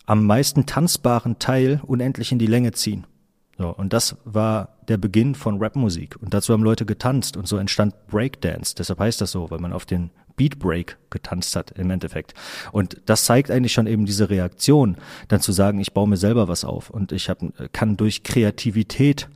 am 0.05 0.25
meisten 0.25 0.65
tanzbaren 0.65 1.39
Teil 1.39 1.79
unendlich 1.85 2.31
in 2.31 2.39
die 2.39 2.47
Länge 2.47 2.71
ziehen. 2.71 3.05
So, 3.57 3.69
und 3.69 3.93
das 3.93 4.17
war 4.25 4.77
der 4.87 4.97
Beginn 4.97 5.35
von 5.35 5.61
Rapmusik. 5.61 6.17
Und 6.19 6.33
dazu 6.33 6.51
haben 6.51 6.63
Leute 6.63 6.85
getanzt 6.85 7.37
und 7.37 7.47
so 7.47 7.57
entstand 7.57 7.93
Breakdance. 8.07 8.73
Deshalb 8.75 8.99
heißt 8.99 9.21
das 9.21 9.31
so, 9.31 9.51
weil 9.51 9.59
man 9.59 9.71
auf 9.71 9.85
den 9.85 10.09
Beatbreak 10.41 10.97
getanzt 11.11 11.55
hat 11.55 11.69
im 11.77 11.91
Endeffekt. 11.91 12.33
Und 12.71 12.99
das 13.05 13.25
zeigt 13.25 13.51
eigentlich 13.51 13.73
schon 13.73 13.85
eben 13.85 14.07
diese 14.07 14.31
Reaktion, 14.31 14.97
dann 15.27 15.39
zu 15.39 15.51
sagen, 15.51 15.79
ich 15.79 15.93
baue 15.93 16.07
mir 16.07 16.17
selber 16.17 16.47
was 16.47 16.65
auf 16.65 16.89
und 16.89 17.11
ich 17.11 17.29
hab, 17.29 17.43
kann 17.73 17.95
durch 17.95 18.23
Kreativität 18.23 19.29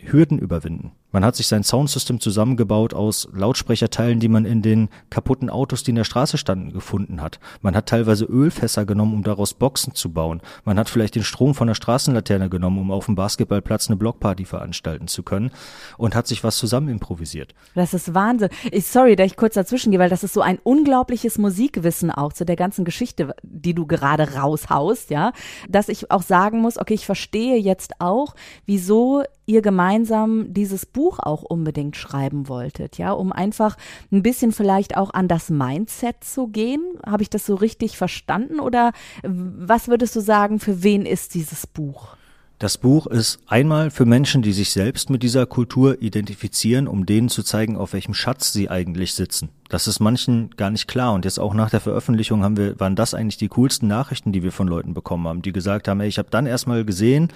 Hürden 0.00 0.40
überwinden. 0.40 0.90
Man 1.10 1.24
hat 1.24 1.36
sich 1.36 1.46
sein 1.46 1.64
Soundsystem 1.64 2.20
zusammengebaut 2.20 2.92
aus 2.92 3.28
Lautsprecherteilen, 3.32 4.20
die 4.20 4.28
man 4.28 4.44
in 4.44 4.60
den 4.60 4.90
kaputten 5.08 5.48
Autos, 5.48 5.82
die 5.82 5.92
in 5.92 5.96
der 5.96 6.04
Straße 6.04 6.36
standen, 6.36 6.70
gefunden 6.70 7.22
hat. 7.22 7.40
Man 7.62 7.74
hat 7.74 7.86
teilweise 7.86 8.26
Ölfässer 8.26 8.84
genommen, 8.84 9.14
um 9.14 9.22
daraus 9.22 9.54
Boxen 9.54 9.94
zu 9.94 10.12
bauen. 10.12 10.42
Man 10.66 10.78
hat 10.78 10.90
vielleicht 10.90 11.14
den 11.14 11.24
Strom 11.24 11.54
von 11.54 11.66
der 11.66 11.74
Straßenlaterne 11.74 12.50
genommen, 12.50 12.78
um 12.78 12.90
auf 12.90 13.06
dem 13.06 13.14
Basketballplatz 13.14 13.88
eine 13.88 13.96
Blockparty 13.96 14.44
veranstalten 14.44 15.08
zu 15.08 15.22
können 15.22 15.50
und 15.96 16.14
hat 16.14 16.26
sich 16.26 16.44
was 16.44 16.58
zusammen 16.58 16.90
improvisiert. 16.90 17.54
Das 17.74 17.94
ist 17.94 18.12
Wahnsinn. 18.12 18.50
Ich, 18.70 18.86
sorry, 18.86 19.16
dass 19.16 19.28
ich 19.28 19.36
kurz 19.36 19.54
dazwischen 19.54 19.90
gehe, 19.92 20.00
weil 20.00 20.10
das 20.10 20.24
ist 20.24 20.34
so 20.34 20.42
ein 20.42 20.58
unglaubliches 20.62 21.38
Musikwissen 21.38 22.10
auch 22.10 22.34
zu 22.34 22.44
der 22.44 22.56
ganzen 22.56 22.84
Geschichte, 22.84 23.34
die 23.42 23.72
du 23.72 23.86
gerade 23.86 24.34
raushaust, 24.34 25.08
ja, 25.08 25.32
dass 25.70 25.88
ich 25.88 26.10
auch 26.10 26.22
sagen 26.22 26.60
muss, 26.60 26.76
okay, 26.76 26.94
ich 26.94 27.06
verstehe 27.06 27.56
jetzt 27.56 27.94
auch, 27.98 28.34
wieso 28.66 29.22
ihr 29.46 29.62
gemeinsam 29.62 30.52
dieses 30.52 30.84
Buch 30.84 30.97
auch 30.98 31.42
unbedingt 31.42 31.96
schreiben 31.96 32.48
wolltet, 32.48 32.98
ja, 32.98 33.12
um 33.12 33.32
einfach 33.32 33.76
ein 34.10 34.22
bisschen 34.22 34.52
vielleicht 34.52 34.96
auch 34.96 35.14
an 35.14 35.28
das 35.28 35.50
Mindset 35.50 36.22
zu 36.22 36.48
gehen. 36.48 36.82
Habe 37.06 37.22
ich 37.22 37.30
das 37.30 37.46
so 37.46 37.54
richtig 37.54 37.96
verstanden 37.96 38.60
oder 38.60 38.92
was 39.22 39.88
würdest 39.88 40.16
du 40.16 40.20
sagen, 40.20 40.58
für 40.58 40.82
wen 40.82 41.06
ist 41.06 41.34
dieses 41.34 41.66
Buch? 41.66 42.16
Das 42.58 42.76
Buch 42.76 43.06
ist 43.06 43.38
einmal 43.46 43.92
für 43.92 44.04
Menschen, 44.04 44.42
die 44.42 44.52
sich 44.52 44.70
selbst 44.70 45.10
mit 45.10 45.22
dieser 45.22 45.46
Kultur 45.46 46.02
identifizieren, 46.02 46.88
um 46.88 47.06
denen 47.06 47.28
zu 47.28 47.44
zeigen, 47.44 47.76
auf 47.76 47.92
welchem 47.92 48.14
Schatz 48.14 48.52
sie 48.52 48.68
eigentlich 48.68 49.14
sitzen. 49.14 49.50
Das 49.68 49.86
ist 49.86 50.00
manchen 50.00 50.50
gar 50.56 50.70
nicht 50.70 50.88
klar. 50.88 51.12
Und 51.12 51.24
jetzt 51.24 51.38
auch 51.38 51.54
nach 51.54 51.70
der 51.70 51.78
Veröffentlichung 51.78 52.42
haben 52.42 52.56
wir, 52.56 52.80
waren 52.80 52.96
das 52.96 53.14
eigentlich 53.14 53.36
die 53.36 53.46
coolsten 53.46 53.86
Nachrichten, 53.86 54.32
die 54.32 54.42
wir 54.42 54.50
von 54.50 54.66
Leuten 54.66 54.92
bekommen 54.92 55.28
haben, 55.28 55.42
die 55.42 55.52
gesagt 55.52 55.86
haben, 55.86 56.00
ey, 56.00 56.08
ich 56.08 56.18
habe 56.18 56.30
dann 56.30 56.46
erstmal 56.46 56.84
gesehen, 56.84 57.28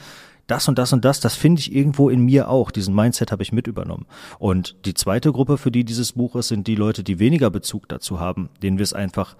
das 0.52 0.68
und 0.68 0.78
das 0.78 0.92
und 0.92 1.02
das, 1.04 1.18
das 1.20 1.34
finde 1.34 1.60
ich 1.60 1.74
irgendwo 1.74 2.10
in 2.10 2.20
mir 2.20 2.50
auch. 2.50 2.70
Diesen 2.70 2.94
Mindset 2.94 3.32
habe 3.32 3.42
ich 3.42 3.52
mit 3.52 3.66
übernommen. 3.66 4.04
Und 4.38 4.76
die 4.84 4.92
zweite 4.92 5.32
Gruppe, 5.32 5.56
für 5.56 5.70
die 5.70 5.82
dieses 5.82 6.12
Buch 6.12 6.36
ist, 6.36 6.48
sind 6.48 6.66
die 6.66 6.74
Leute, 6.74 7.02
die 7.02 7.18
weniger 7.18 7.48
Bezug 7.48 7.88
dazu 7.88 8.20
haben, 8.20 8.50
denen 8.62 8.76
wir 8.76 8.84
es 8.84 8.92
einfach 8.92 9.34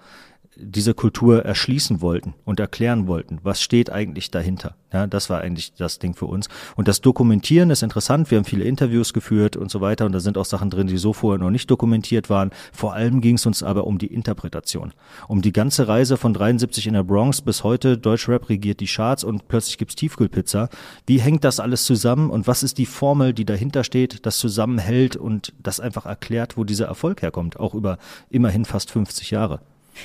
diese 0.55 0.93
Kultur 0.93 1.43
erschließen 1.45 2.01
wollten 2.01 2.33
und 2.45 2.59
erklären 2.59 3.07
wollten, 3.07 3.39
was 3.43 3.61
steht 3.61 3.89
eigentlich 3.89 4.31
dahinter. 4.31 4.75
Ja, 4.93 5.07
das 5.07 5.29
war 5.29 5.41
eigentlich 5.41 5.73
das 5.73 5.97
Ding 5.97 6.13
für 6.13 6.27
uns. 6.27 6.49
Und 6.75 6.87
das 6.87 7.01
Dokumentieren 7.01 7.71
ist 7.71 7.81
interessant. 7.81 8.29
Wir 8.29 8.37
haben 8.37 8.45
viele 8.45 8.63
Interviews 8.63 9.11
geführt 9.11 9.57
und 9.57 9.71
so 9.71 9.81
weiter. 9.81 10.05
Und 10.05 10.11
da 10.11 10.19
sind 10.19 10.37
auch 10.37 10.45
Sachen 10.45 10.69
drin, 10.69 10.85
die 10.85 10.97
so 10.97 11.13
vorher 11.13 11.43
noch 11.43 11.49
nicht 11.49 11.69
dokumentiert 11.71 12.29
waren. 12.29 12.51
Vor 12.71 12.93
allem 12.93 13.19
ging 13.19 13.35
es 13.35 13.45
uns 13.47 13.63
aber 13.63 13.87
um 13.87 13.97
die 13.97 14.13
Interpretation. 14.13 14.93
Um 15.27 15.41
die 15.41 15.51
ganze 15.51 15.87
Reise 15.87 16.15
von 16.15 16.35
73 16.35 16.85
in 16.85 16.93
der 16.93 17.03
Bronx 17.03 17.41
bis 17.41 17.63
heute. 17.63 17.97
Deutschrap 17.97 18.49
regiert 18.49 18.81
die 18.81 18.85
Charts 18.85 19.23
und 19.23 19.47
plötzlich 19.47 19.79
gibt's 19.79 19.95
Tiefkühlpizza. 19.95 20.69
Wie 21.07 21.19
hängt 21.19 21.43
das 21.43 21.59
alles 21.59 21.85
zusammen 21.85 22.29
und 22.29 22.45
was 22.45 22.61
ist 22.61 22.77
die 22.77 22.85
Formel, 22.85 23.33
die 23.33 23.45
dahinter 23.45 23.83
steht, 23.83 24.27
das 24.27 24.37
zusammenhält 24.37 25.15
und 25.15 25.53
das 25.61 25.79
einfach 25.79 26.05
erklärt, 26.05 26.55
wo 26.55 26.65
dieser 26.65 26.85
Erfolg 26.85 27.23
herkommt? 27.23 27.59
Auch 27.59 27.73
über 27.73 27.97
immerhin 28.29 28.65
fast 28.65 28.91
50 28.91 29.31
Jahre. 29.31 29.59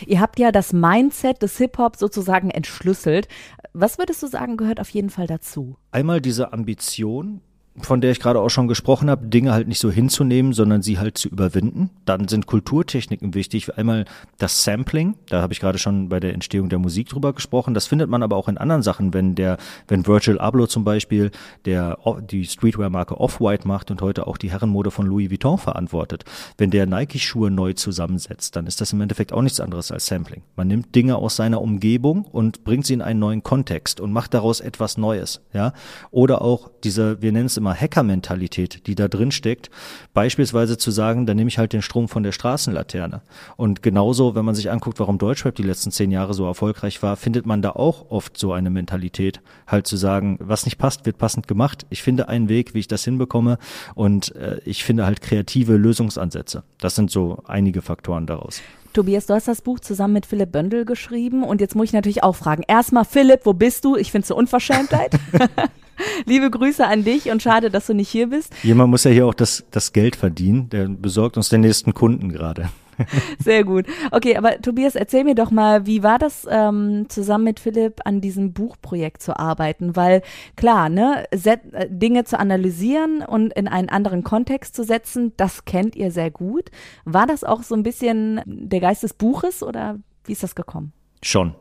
Ihr 0.07 0.21
habt 0.21 0.39
ja 0.39 0.53
das 0.53 0.73
Mindset 0.73 1.43
des 1.43 1.59
Hip-Hop 1.59 1.97
sozusagen 1.97 2.51
entschlüsselt. 2.51 3.29
Was 3.73 3.99
würdest 3.99 4.23
du 4.23 4.27
sagen, 4.27 4.57
gehört 4.57 4.81
auf 4.81 4.91
jeden 4.91 5.11
Fall 5.11 5.27
dazu? 5.27 5.77
Einmal 5.91 6.21
diese 6.21 6.53
Ambition, 6.53 7.41
von 7.81 8.01
der 8.01 8.11
ich 8.11 8.21
gerade 8.21 8.41
auch 8.41 8.49
schon 8.49 8.69
gesprochen 8.69 9.11
habe, 9.11 9.27
Dinge 9.27 9.53
halt 9.53 9.69
nicht 9.69 9.79
so 9.79 9.91
hinzunehmen, 9.91 10.53
sondern 10.53 10.83
sie 10.83 10.99
halt 10.99 11.19
zu 11.19 11.29
überwinden. 11.29 11.91
Dann 12.05 12.29
sind 12.29 12.47
Kulturtechniken 12.47 13.35
wichtig. 13.35 13.77
Einmal 13.77 14.05
das 14.39 14.65
Sampling, 14.65 15.17
da 15.29 15.43
habe 15.43 15.53
ich 15.53 15.61
gerade 15.61 15.79
schon 15.79 16.09
bei 16.09 16.21
der 16.21 16.35
Entstehung 16.35 16.69
der 16.69 16.79
Musik 16.79 17.09
drüber 17.09 17.33
gesprochen. 17.33 17.75
Das 17.75 17.87
findet 17.87 18.09
man 18.09 18.23
aber 18.23 18.37
auch 18.37 18.49
in 18.49 18.59
anderen 18.59 18.83
Sachen, 18.83 19.15
wenn 19.15 19.35
der, 19.35 19.59
wenn 19.87 20.07
Virgil 20.07 20.39
Abloh 20.39 20.67
zum 20.67 20.85
Beispiel, 20.85 21.31
der 21.65 21.99
die 22.31 22.45
Streetwear-Marke 22.45 23.19
Off-White 23.19 23.67
macht 23.67 23.91
und 23.91 24.03
heute 24.03 24.27
auch 24.27 24.37
die 24.37 24.51
Herrenmode 24.51 24.91
von 24.91 25.07
Louis 25.07 25.31
Vuitton 25.31 25.59
verantwortet. 25.59 26.25
Wenn 26.57 26.71
der 26.71 26.87
Nike-Schuhe 26.87 27.51
neu 27.51 27.73
zusammensetzt, 27.73 28.57
dann 28.57 28.67
ist 28.67 28.81
das 28.81 28.93
im 28.93 29.01
Endeffekt 29.01 29.33
auch 29.33 29.43
nichts 29.43 29.61
anderes 29.61 29.91
als 29.91 30.07
Sampling. 30.07 30.43
Man 30.57 30.69
nimmt 30.69 30.95
Dinge 30.95 31.17
aus 31.17 31.37
seiner 31.37 31.61
Umgebung 31.61 32.25
und 32.25 32.65
bringt 32.65 32.87
sie 32.87 32.95
in 32.95 33.03
einen 33.03 33.21
neuen 33.21 33.43
Kontext 33.43 34.01
und 34.01 34.13
macht 34.13 34.35
daraus 34.35 34.61
etwas 34.61 34.99
Neues, 34.99 35.41
ja. 35.53 35.73
Oder 36.11 36.43
auch 36.43 36.71
diese, 36.85 37.21
wir 37.23 37.33
nennen 37.33 37.47
es 37.47 37.57
immer 37.57 37.68
Thema 37.69 37.75
Hacker-Mentalität, 37.75 38.87
die 38.87 38.95
da 38.95 39.09
drin 39.09 39.31
steckt, 39.31 39.71
beispielsweise 40.15 40.79
zu 40.79 40.91
sagen, 40.91 41.27
dann 41.27 41.37
nehme 41.37 41.49
ich 41.49 41.59
halt 41.59 41.73
den 41.73 41.83
Strom 41.83 42.09
von 42.09 42.23
der 42.23 42.33
Straßenlaterne. 42.33 43.21
Und 43.57 43.83
genauso, 43.83 44.35
wenn 44.35 44.45
man 44.45 44.55
sich 44.55 44.71
anguckt, 44.71 44.99
warum 45.01 45.19
Deutschrap 45.19 45.55
die 45.55 45.63
letzten 45.63 45.91
zehn 45.91 46.11
Jahre 46.11 46.35
so 46.35 46.47
erfolgreich 46.47 47.03
war, 47.03 47.17
findet 47.17 47.45
man 47.47 47.61
da 47.61 47.71
auch 47.71 48.11
oft 48.11 48.39
so 48.39 48.53
eine 48.53 48.71
Mentalität, 48.71 49.41
halt 49.67 49.87
zu 49.87 49.97
sagen, 49.97 50.39
was 50.41 50.65
nicht 50.65 50.79
passt, 50.79 51.05
wird 51.05 51.19
passend 51.19 51.47
gemacht. 51.47 51.87
Ich 51.91 52.03
finde 52.03 52.29
einen 52.29 52.49
Weg, 52.49 52.73
wie 52.75 52.81
ich 52.81 52.89
das 52.89 53.05
hinbekomme 53.05 53.59
und 53.95 54.35
äh, 54.37 54.61
ich 54.65 54.85
finde 54.85 55.05
halt 55.05 55.21
kreative 55.21 55.77
Lösungsansätze. 55.77 56.63
Das 56.79 56.95
sind 56.95 57.11
so 57.11 57.43
einige 57.47 57.83
Faktoren 57.83 58.27
daraus. 58.27 58.63
Tobias, 58.95 59.27
du 59.27 59.35
hast 59.35 59.47
das 59.47 59.61
Buch 59.61 59.81
zusammen 59.81 60.15
mit 60.15 60.27
Philipp 60.27 60.53
Böndel 60.53 60.87
geschrieben 60.87 61.45
und 61.45 61.61
jetzt 61.61 61.75
muss 61.75 61.89
ich 61.89 61.93
natürlich 61.93 62.23
auch 62.23 62.35
fragen. 62.35 62.63
Erstmal, 62.67 63.05
Philipp, 63.05 63.41
wo 63.45 63.53
bist 63.53 63.85
du? 63.85 63.97
Ich 63.97 64.11
finde 64.11 64.25
es 64.25 64.31
eine 64.31 64.39
Unverschämtheit. 64.39 65.13
Liebe 66.27 66.51
Grüße 66.51 66.87
an 66.87 67.05
dich 67.05 67.31
und 67.31 67.43
schade, 67.43 67.71
dass 67.71 67.87
du 67.87 67.95
nicht 67.95 68.09
hier 68.09 68.29
bist. 68.29 68.53
Jemand 68.63 68.91
muss 68.91 69.05
ja 69.05 69.11
hier 69.11 69.27
auch 69.27 69.35
das, 69.35 69.65
das 69.71 69.93
Geld 69.93 70.17
verdienen. 70.17 70.69
Der 70.71 70.89
besorgt 70.89 71.37
uns 71.37 71.49
den 71.49 71.61
nächsten 71.61 71.95
Kunden 71.95 72.31
gerade. 72.31 72.69
Sehr 73.39 73.65
gut. 73.65 73.87
Okay, 74.11 74.37
aber 74.37 74.61
Tobias, 74.61 74.95
erzähl 74.95 75.25
mir 75.25 75.35
doch 75.35 75.51
mal, 75.51 75.87
wie 75.87 76.03
war 76.03 76.19
das 76.19 76.47
ähm, 76.51 77.07
zusammen 77.09 77.45
mit 77.45 77.61
Philipp 77.61 78.01
an 78.05 78.21
diesem 78.21 78.53
Buchprojekt 78.53 79.23
zu 79.23 79.39
arbeiten? 79.39 79.97
Weil 79.97 80.23
klar, 80.57 80.89
ne, 80.89 81.25
Set, 81.33 81.61
äh, 81.73 81.87
Dinge 81.91 82.25
zu 82.25 82.39
analysieren 82.39 83.23
und 83.23 83.53
in 83.53 83.69
einen 83.69 83.89
anderen 83.89 84.25
Kontext 84.25 84.75
zu 84.75 84.85
setzen, 84.85 85.33
das 85.37 85.65
kennt 85.65 85.97
ihr 85.97 86.11
sehr 86.11 86.31
gut. 86.31 86.71
War 87.05 87.27
das 87.27 87.45
auch 87.45 87.63
so 87.63 87.75
ein 87.75 87.83
bisschen 87.83 88.41
der 88.47 88.81
Geist 88.81 89.03
des 89.03 89.15
Buches 89.15 89.63
oder 89.63 89.99
wie 90.25 90.33
ist 90.33 90.43
das 90.43 90.55
gekommen? 90.55 90.93
Schon, 91.23 91.55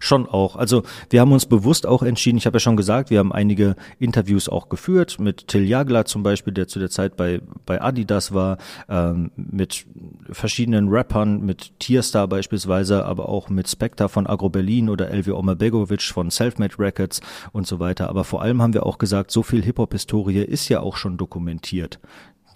Schon 0.00 0.26
auch. 0.26 0.56
Also 0.56 0.82
wir 1.10 1.20
haben 1.20 1.32
uns 1.32 1.46
bewusst 1.46 1.86
auch 1.86 2.02
entschieden, 2.02 2.38
ich 2.38 2.46
habe 2.46 2.56
ja 2.56 2.60
schon 2.60 2.76
gesagt, 2.76 3.10
wir 3.10 3.18
haben 3.18 3.32
einige 3.32 3.76
Interviews 3.98 4.48
auch 4.48 4.68
geführt, 4.68 5.18
mit 5.18 5.48
Till 5.48 5.66
Jagler 5.66 6.04
zum 6.04 6.22
Beispiel, 6.22 6.52
der 6.52 6.68
zu 6.68 6.78
der 6.78 6.90
Zeit 6.90 7.16
bei, 7.16 7.40
bei 7.66 7.80
Adidas 7.80 8.32
war, 8.32 8.58
ähm, 8.88 9.30
mit 9.36 9.86
verschiedenen 10.30 10.88
Rappern, 10.88 11.44
mit 11.44 11.78
Tierstar 11.78 12.28
beispielsweise, 12.28 13.04
aber 13.04 13.28
auch 13.28 13.48
mit 13.48 13.68
Spectre 13.68 14.08
von 14.08 14.26
Agro 14.26 14.48
Berlin 14.48 14.88
oder 14.88 15.10
Elvi 15.10 15.32
Omerbegovic 15.32 16.02
von 16.02 16.30
Selfmade 16.30 16.78
Records 16.78 17.20
und 17.52 17.66
so 17.66 17.78
weiter. 17.78 18.08
Aber 18.08 18.24
vor 18.24 18.42
allem 18.42 18.62
haben 18.62 18.74
wir 18.74 18.86
auch 18.86 18.98
gesagt, 18.98 19.30
so 19.30 19.42
viel 19.42 19.62
Hip-Hop-Historie 19.62 20.42
ist 20.42 20.68
ja 20.68 20.80
auch 20.80 20.96
schon 20.96 21.16
dokumentiert 21.16 21.98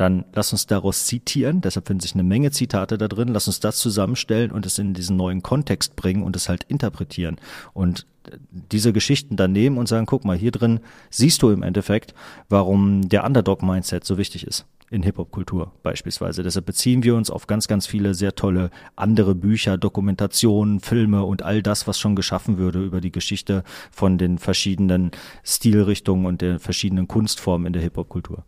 dann 0.02 0.25
lass 0.35 0.52
uns 0.52 0.66
daraus 0.66 1.06
zitieren, 1.06 1.61
deshalb 1.61 1.87
finden 1.87 2.00
sich 2.00 2.14
eine 2.14 2.25
Menge 2.25 2.50
Zitate 2.50 2.99
da 2.99 3.06
drin, 3.06 3.28
lass 3.28 3.47
uns 3.47 3.61
das 3.61 3.78
zusammenstellen 3.78 4.50
und 4.50 4.66
es 4.66 4.78
in 4.78 4.94
diesen 4.94 5.16
neuen 5.16 5.42
Kontext 5.42 5.94
bringen 5.94 6.25
und 6.25 6.35
es 6.35 6.49
halt 6.49 6.64
interpretieren 6.64 7.37
und 7.73 8.06
diese 8.50 8.92
Geschichten 8.92 9.37
dann 9.37 9.52
nehmen 9.52 9.78
und 9.78 9.88
sagen, 9.88 10.06
guck 10.06 10.25
mal, 10.25 10.37
hier 10.37 10.50
drin 10.50 10.80
siehst 11.11 11.42
du 11.42 11.50
im 11.50 11.62
Endeffekt, 11.62 12.14
warum 12.49 13.09
der 13.09 13.25
Underdog-Mindset 13.25 14.04
so 14.04 14.18
wichtig 14.18 14.47
ist 14.47 14.66
in 14.90 15.02
Hip-Hop-Kultur 15.02 15.73
beispielsweise. 15.82 16.42
Deshalb 16.42 16.66
beziehen 16.66 17.02
wir 17.02 17.14
uns 17.14 17.30
auf 17.30 17.47
ganz, 17.47 17.66
ganz 17.66 17.87
viele 17.87 18.14
sehr 18.14 18.35
tolle 18.35 18.71
andere 18.94 19.35
Bücher, 19.35 19.78
Dokumentationen, 19.78 20.80
Filme 20.80 21.25
und 21.25 21.42
all 21.42 21.62
das, 21.62 21.87
was 21.87 21.99
schon 21.99 22.14
geschaffen 22.14 22.59
würde 22.59 22.85
über 22.85 23.00
die 23.00 23.12
Geschichte 23.12 23.64
von 23.90 24.18
den 24.18 24.38
verschiedenen 24.38 25.12
Stilrichtungen 25.44 26.26
und 26.26 26.42
den 26.42 26.59
verschiedenen 26.59 27.09
Kunstformen 27.09 27.66
in 27.68 27.73
der 27.73 27.82
Hip-Hop-Kultur. 27.82 28.44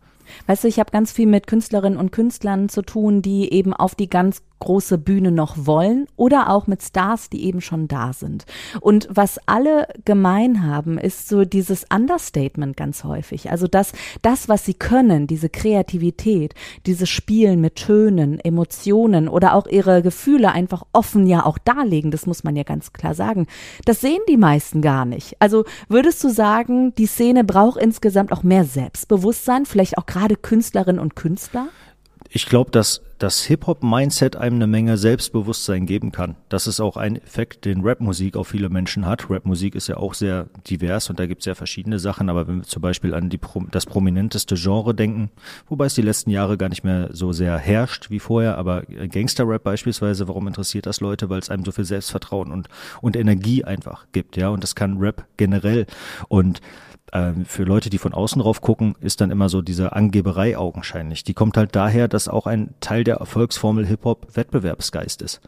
Weißt 0.47 0.63
du, 0.63 0.67
ich 0.67 0.79
habe 0.79 0.91
ganz 0.91 1.11
viel 1.11 1.27
mit 1.27 1.47
Künstlerinnen 1.47 1.99
und 1.99 2.11
Künstlern 2.11 2.69
zu 2.69 2.81
tun, 2.81 3.21
die 3.21 3.51
eben 3.51 3.73
auf 3.73 3.95
die 3.95 4.09
ganz 4.09 4.41
große 4.59 4.97
Bühne 4.97 5.31
noch 5.31 5.55
wollen 5.57 6.07
oder 6.15 6.49
auch 6.49 6.65
mit 6.65 6.81
Stars, 6.81 7.29
die 7.29 7.45
eben 7.45 7.61
schon 7.61 7.87
da 7.87 8.13
sind. 8.13 8.45
Und 8.79 9.07
was 9.11 9.39
alle 9.45 9.87
gemein 10.05 10.65
haben, 10.65 10.97
ist 10.97 11.27
so 11.27 11.45
dieses 11.45 11.85
Understatement 11.93 12.75
ganz 12.75 13.03
häufig. 13.03 13.51
Also 13.51 13.67
das, 13.67 13.91
das, 14.21 14.49
was 14.49 14.65
sie 14.65 14.73
können, 14.73 15.27
diese 15.27 15.49
Kreativität, 15.49 16.55
dieses 16.85 17.09
Spielen 17.09 17.61
mit 17.61 17.75
Tönen, 17.75 18.39
Emotionen 18.39 19.27
oder 19.27 19.53
auch 19.53 19.67
ihre 19.67 20.01
Gefühle 20.01 20.51
einfach 20.51 20.83
offen 20.93 21.27
ja 21.27 21.45
auch 21.45 21.59
darlegen, 21.59 22.09
das 22.09 22.25
muss 22.25 22.43
man 22.43 22.55
ja 22.55 22.63
ganz 22.63 22.91
klar 22.91 23.13
sagen. 23.13 23.47
Das 23.85 24.01
sehen 24.01 24.21
die 24.27 24.37
meisten 24.37 24.81
gar 24.81 25.05
nicht. 25.05 25.35
Also 25.39 25.65
würdest 25.89 26.23
du 26.23 26.29
sagen, 26.29 26.95
die 26.95 27.05
Szene 27.07 27.43
braucht 27.43 27.79
insgesamt 27.79 28.31
auch 28.31 28.41
mehr 28.41 28.63
Selbstbewusstsein, 28.63 29.65
vielleicht 29.67 29.97
auch 29.99 30.07
gerade 30.07 30.24
Künstlerinnen 30.33 30.99
und 30.99 31.15
Künstler? 31.15 31.67
Ich 32.29 32.47
glaube, 32.47 32.71
dass 32.71 33.01
das 33.17 33.43
Hip-Hop-Mindset 33.43 34.35
einem 34.35 34.55
eine 34.55 34.67
Menge 34.67 34.97
Selbstbewusstsein 34.97 35.85
geben 35.85 36.11
kann. 36.11 36.35
Das 36.49 36.67
ist 36.67 36.81
auch 36.81 36.97
ein 36.97 37.15
Effekt, 37.15 37.63
den 37.63 37.81
Rap-Musik 37.81 38.35
auf 38.35 38.49
viele 38.49 38.67
Menschen 38.67 39.05
hat. 39.05 39.29
Rap-Musik 39.29 39.73
ist 39.73 39.87
ja 39.87 39.97
auch 39.97 40.13
sehr 40.13 40.47
divers 40.67 41.09
und 41.09 41.17
da 41.17 41.27
gibt 41.27 41.41
es 41.41 41.45
ja 41.45 41.55
verschiedene 41.55 41.97
Sachen, 41.97 42.29
aber 42.29 42.47
wenn 42.47 42.57
wir 42.57 42.63
zum 42.63 42.81
Beispiel 42.81 43.13
an 43.13 43.29
die, 43.29 43.39
das 43.71 43.85
prominenteste 43.85 44.55
Genre 44.55 44.93
denken, 44.93 45.29
wobei 45.69 45.85
es 45.85 45.95
die 45.95 46.01
letzten 46.01 46.29
Jahre 46.29 46.57
gar 46.57 46.67
nicht 46.67 46.83
mehr 46.83 47.09
so 47.13 47.31
sehr 47.31 47.57
herrscht 47.57 48.09
wie 48.09 48.19
vorher, 48.19 48.57
aber 48.57 48.81
Gangster-Rap 48.81 49.63
beispielsweise, 49.63 50.27
warum 50.27 50.47
interessiert 50.47 50.87
das 50.87 50.99
Leute? 50.99 51.29
Weil 51.29 51.39
es 51.39 51.49
einem 51.49 51.63
so 51.63 51.71
viel 51.71 51.85
Selbstvertrauen 51.85 52.51
und, 52.51 52.67
und 53.01 53.15
Energie 53.15 53.63
einfach 53.63 54.07
gibt, 54.11 54.35
ja, 54.35 54.49
und 54.49 54.61
das 54.61 54.75
kann 54.75 54.97
Rap 54.97 55.25
generell. 55.37 55.85
Und 56.27 56.59
ähm, 57.15 57.45
für 57.45 57.63
Leute, 57.63 57.89
die 57.89 57.97
von 57.97 58.13
außen 58.13 58.41
drauf 58.41 58.59
gucken, 58.59 58.95
ist 58.99 59.21
dann 59.21 59.31
immer 59.31 59.47
so 59.47 59.61
diese 59.61 59.93
Angeberei 59.93 60.57
augenscheinlich. 60.57 61.23
Die 61.23 61.33
kommt 61.33 61.55
halt 61.55 61.73
daher, 61.73 62.09
dass 62.09 62.27
auch 62.27 62.45
ein 62.45 62.75
Teil 62.81 63.05
der 63.05 63.15
Erfolgsformel 63.15 63.85
Hip-Hop 63.87 64.35
Wettbewerbsgeist 64.35 65.21
ist. 65.21 65.39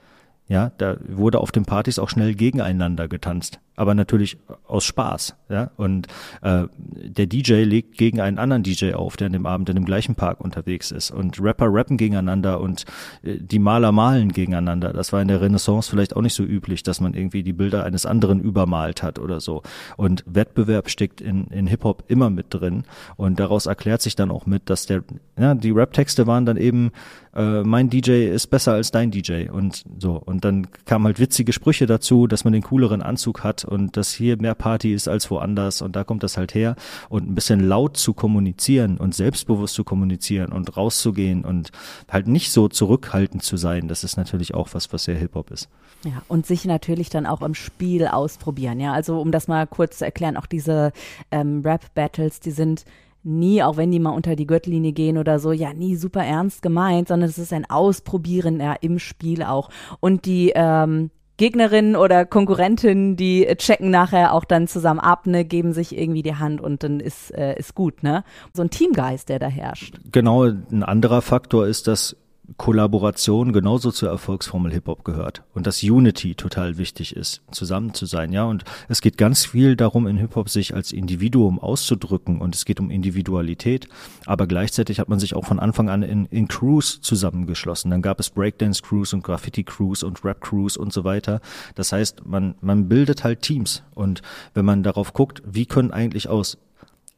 Ja, 0.48 0.72
da 0.78 0.96
wurde 1.06 1.40
auf 1.40 1.52
den 1.52 1.66
Partys 1.66 2.00
auch 2.00 2.10
schnell 2.10 2.34
gegeneinander 2.34 3.10
getanzt 3.10 3.60
aber 3.78 3.94
natürlich 3.94 4.38
aus 4.68 4.84
Spaß. 4.84 5.36
Ja? 5.50 5.72
Und 5.78 6.08
äh, 6.42 6.64
der 6.76 7.28
DJ 7.28 7.64
legt 7.64 7.98
gegen 7.98 8.20
einen 8.20 8.40
anderen 8.40 8.64
DJ 8.64 8.94
auf, 8.94 9.16
der 9.18 9.28
an 9.28 9.34
dem 9.34 9.46
Abend 9.46 9.70
in 9.70 9.76
dem 9.76 9.86
gleichen 9.86 10.16
Park 10.16 10.42
unterwegs 10.42 10.92
ist. 10.92 11.12
Und 11.12 11.40
Rapper 11.40 11.68
rappen 11.70 11.96
gegeneinander 11.96 12.60
und 12.60 12.86
äh, 13.24 13.38
die 13.40 13.60
Maler 13.60 13.92
malen 13.92 14.34
gegeneinander. 14.34 14.94
Das 14.94 15.14
war 15.14 15.22
in 15.22 15.28
der 15.28 15.42
Renaissance 15.42 15.90
vielleicht 15.90 16.16
auch 16.16 16.22
nicht 16.22 16.34
so 16.34 16.44
üblich, 16.44 16.82
dass 16.82 17.00
man 17.00 17.14
irgendwie 17.14 17.44
die 17.44 17.54
Bilder 17.54 17.86
eines 17.86 18.08
anderen 18.08 18.42
übermalt 18.42 19.04
hat 19.04 19.20
oder 19.20 19.40
so. 19.40 19.62
Und 19.96 20.24
Wettbewerb 20.26 20.90
steckt 20.90 21.22
in, 21.22 21.46
in 21.48 21.68
Hip-Hop 21.68 22.04
immer 22.08 22.32
mit 22.32 22.48
drin. 22.50 22.84
Und 23.16 23.40
daraus 23.40 23.68
erklärt 23.68 24.02
sich 24.02 24.16
dann 24.16 24.32
auch 24.32 24.48
mit, 24.48 24.72
dass 24.72 24.88
der, 24.88 25.04
ja, 25.40 25.54
die 25.54 25.72
Rap-Texte 25.72 26.26
waren 26.26 26.48
dann 26.48 26.58
eben, 26.58 26.92
äh, 27.36 27.62
mein 27.62 27.92
DJ 27.92 28.28
ist 28.30 28.48
besser 28.48 28.74
als 28.74 28.90
dein 28.90 29.12
DJ 29.12 29.50
und 29.52 29.84
so. 30.00 30.14
Und 30.14 30.44
dann 30.44 30.68
kamen 30.86 31.06
halt 31.06 31.20
witzige 31.20 31.54
Sprüche 31.54 31.86
dazu, 31.86 32.26
dass 32.26 32.44
man 32.44 32.54
den 32.54 32.64
cooleren 32.64 33.04
Anzug 33.04 33.44
hat 33.44 33.67
und 33.68 33.98
dass 33.98 34.12
hier 34.12 34.38
mehr 34.42 34.56
Party 34.56 34.94
ist 34.94 35.08
als 35.08 35.30
woanders 35.30 35.82
und 35.82 35.96
da 35.96 36.04
kommt 36.04 36.24
das 36.24 36.38
halt 36.38 36.54
her 36.54 36.76
und 37.10 37.30
ein 37.30 37.36
bisschen 37.36 37.68
laut 37.68 37.98
zu 37.98 38.14
kommunizieren 38.14 38.98
und 38.98 39.14
selbstbewusst 39.14 39.76
zu 39.76 39.84
kommunizieren 39.84 40.52
und 40.52 40.76
rauszugehen 40.78 41.46
und 41.46 41.72
halt 42.10 42.28
nicht 42.28 42.52
so 42.52 42.68
zurückhaltend 42.68 43.44
zu 43.44 43.58
sein, 43.58 43.88
das 43.88 44.04
ist 44.04 44.18
natürlich 44.18 44.54
auch 44.54 44.70
was, 44.74 44.92
was 44.94 45.04
sehr 45.04 45.16
Hip-Hop 45.16 45.52
ist. 45.52 45.70
Ja, 46.04 46.22
und 46.28 46.46
sich 46.46 46.66
natürlich 46.66 47.10
dann 47.10 47.26
auch 47.26 47.42
im 47.42 47.56
Spiel 47.56 48.08
ausprobieren. 48.08 48.80
Ja, 48.80 48.94
also 48.94 49.20
um 49.20 49.32
das 49.32 49.48
mal 49.48 49.66
kurz 49.68 49.98
zu 50.00 50.06
erklären, 50.06 50.38
auch 50.38 50.46
diese 50.46 50.92
ähm, 51.32 51.62
Rap-Battles, 51.64 52.40
die 52.40 52.52
sind 52.52 52.86
nie, 53.24 53.62
auch 53.62 53.78
wenn 53.78 53.92
die 53.92 54.00
mal 54.00 54.12
unter 54.12 54.36
die 54.36 54.48
Gürtellinie 54.48 54.94
gehen 54.94 55.18
oder 55.18 55.40
so, 55.40 55.52
ja, 55.52 55.74
nie 55.74 55.96
super 55.96 56.24
ernst 56.24 56.62
gemeint, 56.62 57.10
sondern 57.10 57.30
es 57.30 57.38
ist 57.38 57.52
ein 57.52 57.70
Ausprobieren 57.70 58.60
ja, 58.60 58.74
im 58.74 59.00
Spiel 59.00 59.44
auch. 59.44 59.70
Und 60.00 60.26
die 60.26 60.54
ähm, 60.56 61.12
Gegnerinnen 61.38 61.96
oder 61.96 62.26
Konkurrentinnen, 62.26 63.16
die 63.16 63.46
checken 63.58 63.92
nachher 63.92 64.34
auch 64.34 64.44
dann 64.44 64.68
zusammen 64.68 65.00
ab, 65.00 65.28
ne, 65.28 65.46
geben 65.46 65.72
sich 65.72 65.98
irgendwie 65.98 66.24
die 66.24 66.36
Hand 66.36 66.60
und 66.62 66.84
dann 66.84 67.00
ist, 67.00 67.32
äh, 67.34 67.58
ist 67.58 67.76
gut, 67.76 68.04
ne? 68.04 68.24
So 68.54 68.64
ein 68.64 68.70
Teamgeist, 68.70 69.30
der 69.30 69.40
da 69.40 69.48
herrscht. 69.48 70.00
Genau, 70.12 70.44
ein 70.46 70.84
anderer 70.84 71.22
Faktor 71.22 71.68
ist, 71.68 71.88
dass 71.88 72.16
Kollaboration 72.56 73.52
genauso 73.52 73.92
zur 73.92 74.10
Erfolgsformel 74.10 74.72
Hip-Hop 74.72 75.04
gehört 75.04 75.44
und 75.54 75.68
dass 75.68 75.84
Unity 75.84 76.34
total 76.34 76.78
wichtig 76.78 77.16
ist, 77.16 77.42
zusammen 77.52 77.94
zu 77.94 78.06
sein, 78.06 78.32
ja. 78.32 78.46
Und 78.46 78.64
es 78.88 79.02
geht 79.02 79.18
ganz 79.18 79.46
viel 79.46 79.76
darum, 79.76 80.08
in 80.08 80.18
Hip-Hop 80.18 80.48
sich 80.50 80.74
als 80.74 80.94
Individuum 80.94 81.60
auszudrücken 81.60 82.40
und 82.40 82.56
es 82.56 82.64
geht 82.64 82.80
um 82.80 82.90
Individualität, 82.90 83.90
aber 84.26 84.48
gleichzeitig 84.48 85.00
hat 85.00 85.10
man 85.10 85.20
sich 85.20 85.36
auch 85.36 85.46
von 85.46 85.60
Anfang 85.60 85.90
an 85.90 86.04
in, 86.04 86.26
in 86.28 86.48
Crews 86.48 87.02
zusammengeschlossen. 87.02 87.92
Dann 87.92 88.02
gab 88.02 88.20
es 88.20 88.30
Breakdance-Crews 88.30 89.14
und 89.14 89.24
Graffiti-Crews 89.24 90.04
und 90.04 90.24
Rap-Crews 90.24 90.78
und 90.78 90.94
so 90.94 91.04
weiter. 91.04 91.42
Das 91.76 91.92
heißt, 91.92 92.26
man, 92.26 92.56
man 92.62 92.88
bildet 92.88 93.26
halt 93.26 93.42
Teams 93.42 93.84
und 93.94 94.22
wenn 94.54 94.66
man 94.66 94.84
darauf 94.84 95.14
guckt, 95.14 95.42
wie 95.46 95.66
können 95.66 95.92
eigentlich 95.92 96.30
aus 96.30 96.58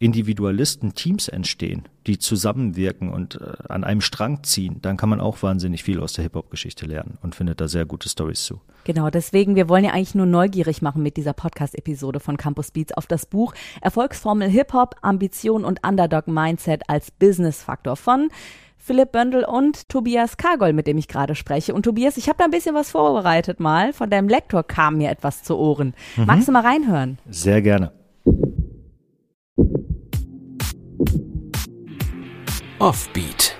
Individualisten 0.02 0.94
Teams 0.94 1.28
entstehen, 1.28 1.84
die 2.08 2.18
zusammenwirken 2.18 3.12
und 3.12 3.36
äh, 3.36 3.52
an 3.68 3.84
einem 3.84 4.00
Strang 4.00 4.44
ziehen, 4.44 4.78
dann 4.82 4.96
kann 4.96 5.10
man 5.10 5.20
auch 5.20 5.44
wahnsinnig 5.44 5.84
viel 5.84 6.00
aus 6.00 6.14
der 6.14 6.24
Hip-Hop-Geschichte 6.24 6.86
lernen 6.86 7.18
und 7.22 7.36
findet 7.36 7.60
da 7.60 7.68
sehr 7.68 7.86
gute 7.86 8.08
Stories 8.08 8.46
zu. 8.46 8.62
Genau, 8.86 9.10
deswegen, 9.10 9.56
wir 9.56 9.68
wollen 9.68 9.84
ja 9.84 9.92
eigentlich 9.92 10.16
nur 10.16 10.26
neugierig 10.26 10.82
machen 10.82 11.04
mit 11.04 11.18
dieser 11.18 11.34
Podcast-Episode 11.34 12.22
von 12.22 12.38
Campus 12.38 12.72
Beats 12.72 12.94
auf 12.94 13.08
das 13.08 13.26
Buch 13.26 13.54
Erfolgsformel 13.82 14.50
Hip-Hop, 14.50 14.96
Ambition 15.02 15.66
und 15.66 15.86
Underdog-Mindset 15.86 16.84
als 16.88 17.12
Business-Faktor 17.12 17.98
von 17.98 18.30
Philipp 18.78 19.12
Böndel 19.12 19.44
und 19.44 19.90
Tobias 19.90 20.38
Kargol, 20.38 20.72
mit 20.72 20.88
dem 20.88 20.98
ich 20.98 21.10
gerade 21.10 21.36
spreche. 21.36 21.74
Und 21.74 21.84
Tobias, 21.84 22.16
ich 22.16 22.30
habe 22.30 22.38
da 22.38 22.46
ein 22.46 22.52
bisschen 22.52 22.74
was 22.74 22.92
vorbereitet 22.92 23.60
mal. 23.60 23.92
Von 23.92 24.10
deinem 24.10 24.30
Lektor 24.30 24.64
kam 24.64 24.98
mir 24.98 25.12
etwas 25.12 25.44
zu 25.44 25.58
Ohren. 25.58 25.94
Mhm. 26.16 26.26
Magst 26.26 26.48
du 26.48 26.54
mal 26.54 26.66
reinhören? 26.66 27.20
Sehr 27.30 27.62
gerne. 27.62 27.92
Offbeat. 32.80 33.58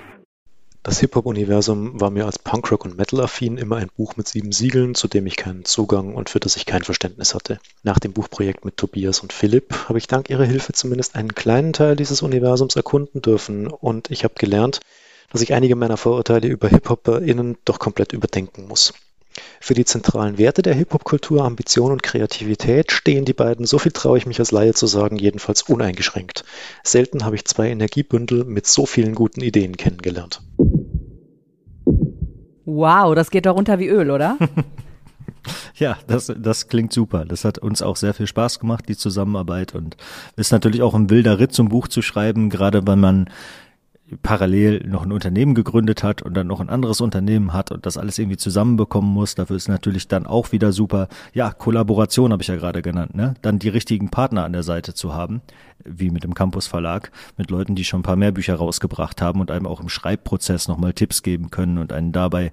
Das 0.82 1.00
Hip-Hop-Universum 1.00 2.00
war 2.00 2.08
mir 2.08 2.24
als 2.24 2.38
Punkrock 2.38 2.86
und 2.86 2.96
Metal-affin 2.96 3.58
immer 3.58 3.76
ein 3.76 3.90
Buch 3.94 4.16
mit 4.16 4.26
sieben 4.26 4.50
Siegeln, 4.50 4.94
zu 4.94 5.08
dem 5.08 5.26
ich 5.26 5.36
keinen 5.36 5.66
Zugang 5.66 6.14
und 6.14 6.30
für 6.30 6.40
das 6.40 6.56
ich 6.56 6.64
kein 6.64 6.84
Verständnis 6.84 7.34
hatte. 7.34 7.60
Nach 7.82 7.98
dem 7.98 8.14
Buchprojekt 8.14 8.64
mit 8.64 8.78
Tobias 8.78 9.20
und 9.20 9.34
Philipp 9.34 9.74
habe 9.90 9.98
ich 9.98 10.06
dank 10.06 10.30
ihrer 10.30 10.46
Hilfe 10.46 10.72
zumindest 10.72 11.16
einen 11.16 11.34
kleinen 11.34 11.74
Teil 11.74 11.96
dieses 11.96 12.22
Universums 12.22 12.76
erkunden 12.76 13.20
dürfen 13.20 13.66
und 13.66 14.10
ich 14.10 14.24
habe 14.24 14.32
gelernt, 14.38 14.80
dass 15.30 15.42
ich 15.42 15.52
einige 15.52 15.76
meiner 15.76 15.98
Vorurteile 15.98 16.48
über 16.48 16.68
Hip-HopperInnen 16.68 17.58
doch 17.66 17.78
komplett 17.78 18.14
überdenken 18.14 18.68
muss. 18.68 18.94
Für 19.60 19.74
die 19.74 19.84
zentralen 19.84 20.38
Werte 20.38 20.62
der 20.62 20.74
Hip-Hop-Kultur, 20.74 21.44
Ambition 21.44 21.92
und 21.92 22.02
Kreativität 22.02 22.92
stehen 22.92 23.24
die 23.24 23.32
beiden, 23.32 23.66
so 23.66 23.78
viel 23.78 23.92
traue 23.92 24.18
ich 24.18 24.26
mich 24.26 24.38
als 24.38 24.52
Laie 24.52 24.74
zu 24.74 24.86
sagen, 24.86 25.16
jedenfalls 25.16 25.62
uneingeschränkt. 25.62 26.44
Selten 26.82 27.24
habe 27.24 27.36
ich 27.36 27.44
zwei 27.44 27.68
Energiebündel 27.70 28.44
mit 28.44 28.66
so 28.66 28.86
vielen 28.86 29.14
guten 29.14 29.40
Ideen 29.40 29.76
kennengelernt. 29.76 30.42
Wow, 32.64 33.14
das 33.14 33.30
geht 33.30 33.46
doch 33.46 33.56
runter 33.56 33.78
wie 33.78 33.88
Öl, 33.88 34.10
oder? 34.10 34.38
Ja, 35.74 35.96
das, 36.06 36.32
das 36.36 36.68
klingt 36.68 36.92
super. 36.92 37.24
Das 37.24 37.44
hat 37.44 37.58
uns 37.58 37.80
auch 37.80 37.96
sehr 37.96 38.12
viel 38.12 38.26
Spaß 38.26 38.58
gemacht, 38.58 38.84
die 38.88 38.96
Zusammenarbeit. 38.96 39.74
Und 39.74 39.96
ist 40.36 40.52
natürlich 40.52 40.82
auch 40.82 40.94
ein 40.94 41.08
wilder 41.08 41.38
Ritt 41.38 41.52
zum 41.52 41.70
Buch 41.70 41.88
zu 41.88 42.02
schreiben, 42.02 42.50
gerade 42.50 42.86
wenn 42.86 43.00
man 43.00 43.30
parallel 44.22 44.86
noch 44.86 45.04
ein 45.04 45.12
Unternehmen 45.12 45.54
gegründet 45.54 46.02
hat 46.02 46.22
und 46.22 46.34
dann 46.34 46.46
noch 46.46 46.60
ein 46.60 46.68
anderes 46.68 47.00
Unternehmen 47.00 47.52
hat 47.52 47.70
und 47.70 47.86
das 47.86 47.96
alles 47.96 48.18
irgendwie 48.18 48.36
zusammenbekommen 48.36 49.10
muss, 49.10 49.34
dafür 49.34 49.56
ist 49.56 49.68
natürlich 49.68 50.08
dann 50.08 50.26
auch 50.26 50.52
wieder 50.52 50.72
super, 50.72 51.08
ja, 51.32 51.52
Kollaboration 51.52 52.32
habe 52.32 52.42
ich 52.42 52.48
ja 52.48 52.56
gerade 52.56 52.82
genannt, 52.82 53.14
ne? 53.14 53.34
Dann 53.42 53.58
die 53.58 53.68
richtigen 53.68 54.10
Partner 54.10 54.44
an 54.44 54.52
der 54.52 54.62
Seite 54.62 54.94
zu 54.94 55.14
haben, 55.14 55.42
wie 55.84 56.10
mit 56.10 56.24
dem 56.24 56.34
Campus 56.34 56.66
Verlag, 56.66 57.10
mit 57.36 57.50
Leuten, 57.50 57.74
die 57.74 57.84
schon 57.84 58.00
ein 58.00 58.04
paar 58.04 58.16
mehr 58.16 58.32
Bücher 58.32 58.56
rausgebracht 58.56 59.22
haben 59.22 59.40
und 59.40 59.50
einem 59.50 59.66
auch 59.66 59.80
im 59.80 59.88
Schreibprozess 59.88 60.68
nochmal 60.68 60.92
Tipps 60.92 61.22
geben 61.22 61.50
können 61.50 61.78
und 61.78 61.92
einen 61.92 62.12
dabei 62.12 62.52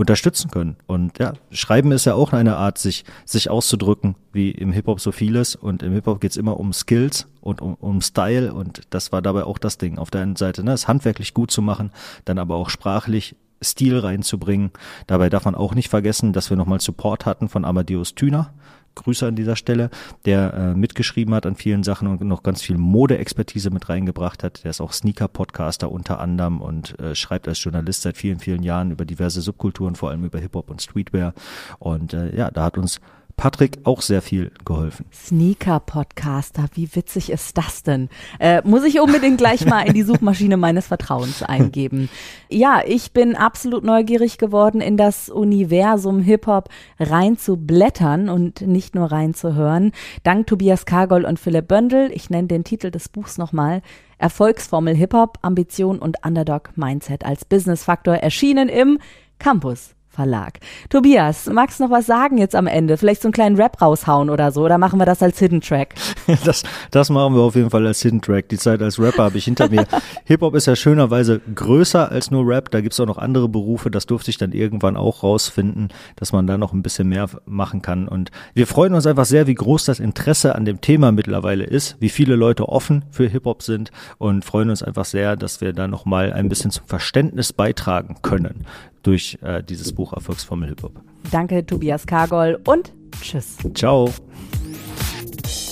unterstützen 0.00 0.50
können. 0.50 0.76
Und 0.86 1.18
ja, 1.18 1.34
Schreiben 1.50 1.92
ist 1.92 2.06
ja 2.06 2.14
auch 2.14 2.32
eine 2.32 2.56
Art, 2.56 2.78
sich, 2.78 3.04
sich 3.24 3.50
auszudrücken, 3.50 4.16
wie 4.32 4.50
im 4.50 4.72
Hip-Hop 4.72 5.00
so 5.00 5.12
vieles. 5.12 5.54
Und 5.54 5.82
im 5.82 5.92
Hip-Hop 5.92 6.20
geht's 6.20 6.36
immer 6.36 6.58
um 6.58 6.72
Skills 6.72 7.28
und 7.40 7.60
um, 7.60 7.74
um 7.74 8.00
Style. 8.00 8.52
Und 8.52 8.82
das 8.90 9.12
war 9.12 9.22
dabei 9.22 9.44
auch 9.44 9.58
das 9.58 9.78
Ding. 9.78 9.98
Auf 9.98 10.10
der 10.10 10.22
einen 10.22 10.36
Seite, 10.36 10.64
ne, 10.64 10.72
es 10.72 10.88
handwerklich 10.88 11.34
gut 11.34 11.50
zu 11.50 11.62
machen, 11.62 11.92
dann 12.24 12.38
aber 12.38 12.56
auch 12.56 12.70
sprachlich 12.70 13.36
Stil 13.62 13.98
reinzubringen. 13.98 14.70
Dabei 15.06 15.28
darf 15.28 15.44
man 15.44 15.54
auch 15.54 15.74
nicht 15.74 15.90
vergessen, 15.90 16.32
dass 16.32 16.48
wir 16.48 16.56
nochmal 16.56 16.80
Support 16.80 17.26
hatten 17.26 17.50
von 17.50 17.66
Amadeus 17.66 18.14
Thüner, 18.14 18.54
Grüße 18.94 19.26
an 19.26 19.36
dieser 19.36 19.56
Stelle, 19.56 19.90
der 20.24 20.54
äh, 20.54 20.74
mitgeschrieben 20.74 21.34
hat 21.34 21.46
an 21.46 21.56
vielen 21.56 21.82
Sachen 21.82 22.08
und 22.08 22.20
noch 22.22 22.42
ganz 22.42 22.62
viel 22.62 22.76
Modeexpertise 22.76 23.70
mit 23.70 23.88
reingebracht 23.88 24.42
hat. 24.42 24.64
Der 24.64 24.70
ist 24.70 24.80
auch 24.80 24.92
Sneaker-Podcaster 24.92 25.90
unter 25.90 26.20
anderem 26.20 26.60
und 26.60 26.98
äh, 27.00 27.14
schreibt 27.14 27.48
als 27.48 27.62
Journalist 27.62 28.02
seit 28.02 28.16
vielen, 28.16 28.38
vielen 28.38 28.62
Jahren 28.62 28.90
über 28.90 29.04
diverse 29.04 29.40
Subkulturen, 29.40 29.94
vor 29.94 30.10
allem 30.10 30.24
über 30.24 30.38
Hip-Hop 30.38 30.70
und 30.70 30.82
Streetwear. 30.82 31.34
Und 31.78 32.14
äh, 32.14 32.36
ja, 32.36 32.50
da 32.50 32.64
hat 32.64 32.78
uns 32.78 33.00
Patrick 33.40 33.78
auch 33.84 34.02
sehr 34.02 34.20
viel 34.20 34.52
geholfen. 34.66 35.06
Sneaker-Podcaster, 35.14 36.66
wie 36.74 36.94
witzig 36.94 37.32
ist 37.32 37.56
das 37.56 37.82
denn? 37.82 38.10
Äh, 38.38 38.60
muss 38.68 38.84
ich 38.84 39.00
unbedingt 39.00 39.38
gleich 39.38 39.64
mal 39.64 39.80
in 39.86 39.94
die 39.94 40.02
Suchmaschine 40.02 40.58
meines 40.58 40.88
Vertrauens 40.88 41.42
eingeben. 41.42 42.10
Ja, 42.50 42.82
ich 42.86 43.12
bin 43.12 43.36
absolut 43.36 43.82
neugierig 43.82 44.36
geworden, 44.36 44.82
in 44.82 44.98
das 44.98 45.30
Universum 45.30 46.20
Hip-Hop 46.20 46.68
reinzublättern 46.98 48.28
und 48.28 48.60
nicht 48.60 48.94
nur 48.94 49.10
reinzuhören. 49.10 49.92
Dank 50.22 50.46
Tobias 50.46 50.84
Kargol 50.84 51.24
und 51.24 51.40
Philipp 51.40 51.66
Böndel, 51.66 52.10
ich 52.12 52.28
nenne 52.28 52.48
den 52.48 52.62
Titel 52.62 52.90
des 52.90 53.08
Buchs 53.08 53.38
nochmal, 53.38 53.80
Erfolgsformel 54.18 54.94
Hip-Hop, 54.94 55.38
Ambition 55.40 55.98
und 55.98 56.18
Underdog 56.26 56.76
Mindset 56.76 57.24
als 57.24 57.46
Business-Faktor 57.46 58.16
erschienen 58.16 58.68
im 58.68 58.98
Campus 59.38 59.94
Verlag. 60.20 60.58
Tobias, 60.90 61.48
magst 61.50 61.80
du 61.80 61.84
noch 61.84 61.90
was 61.90 62.04
sagen 62.04 62.36
jetzt 62.36 62.54
am 62.54 62.66
Ende? 62.66 62.98
Vielleicht 62.98 63.22
so 63.22 63.28
einen 63.28 63.32
kleinen 63.32 63.56
Rap 63.56 63.80
raushauen 63.80 64.28
oder 64.28 64.52
so? 64.52 64.62
Oder 64.62 64.76
machen 64.76 64.98
wir 64.98 65.06
das 65.06 65.22
als 65.22 65.38
Hidden 65.38 65.62
Track? 65.62 65.94
Das, 66.44 66.62
das 66.90 67.10
machen 67.10 67.34
wir 67.34 67.42
auf 67.42 67.54
jeden 67.56 67.70
Fall 67.70 67.86
als 67.86 68.02
Hidden 68.02 68.20
Track. 68.20 68.48
Die 68.50 68.58
Zeit 68.58 68.82
als 68.82 69.00
Rapper 69.00 69.24
habe 69.24 69.38
ich 69.38 69.44
hinter 69.44 69.68
mir. 69.68 69.86
Hip-Hop 70.24 70.54
ist 70.54 70.66
ja 70.66 70.76
schönerweise 70.76 71.40
größer 71.54 72.10
als 72.10 72.30
nur 72.30 72.46
Rap. 72.46 72.70
Da 72.70 72.80
gibt 72.80 72.92
es 72.92 73.00
auch 73.00 73.06
noch 73.06 73.18
andere 73.18 73.48
Berufe. 73.48 73.90
Das 73.90 74.06
durfte 74.06 74.30
ich 74.30 74.38
dann 74.38 74.52
irgendwann 74.52 74.96
auch 74.96 75.22
rausfinden, 75.22 75.88
dass 76.16 76.32
man 76.32 76.46
da 76.46 76.58
noch 76.58 76.72
ein 76.72 76.82
bisschen 76.82 77.08
mehr 77.08 77.28
machen 77.46 77.82
kann. 77.82 78.06
Und 78.06 78.30
wir 78.54 78.66
freuen 78.66 78.94
uns 78.94 79.06
einfach 79.06 79.24
sehr, 79.24 79.46
wie 79.46 79.54
groß 79.54 79.86
das 79.86 80.00
Interesse 80.00 80.54
an 80.54 80.64
dem 80.64 80.80
Thema 80.80 81.12
mittlerweile 81.12 81.64
ist, 81.64 81.96
wie 81.98 82.10
viele 82.10 82.36
Leute 82.36 82.68
offen 82.68 83.04
für 83.10 83.26
Hip-Hop 83.26 83.62
sind 83.62 83.90
und 84.18 84.44
freuen 84.44 84.70
uns 84.70 84.82
einfach 84.82 85.06
sehr, 85.06 85.36
dass 85.36 85.60
wir 85.60 85.72
da 85.72 85.88
nochmal 85.88 86.32
ein 86.32 86.48
bisschen 86.48 86.70
zum 86.70 86.86
Verständnis 86.86 87.52
beitragen 87.52 88.16
können 88.22 88.66
durch 89.02 89.38
äh, 89.42 89.62
dieses 89.62 89.92
Buch 89.92 90.12
Erfolgsformel 90.12 90.68
Hip 90.68 90.82
Hop. 90.82 91.00
Danke, 91.30 91.64
Tobias 91.64 92.06
Kargol 92.06 92.60
und 92.64 92.92
tschüss. 93.20 93.56
Ciao. 93.74 94.12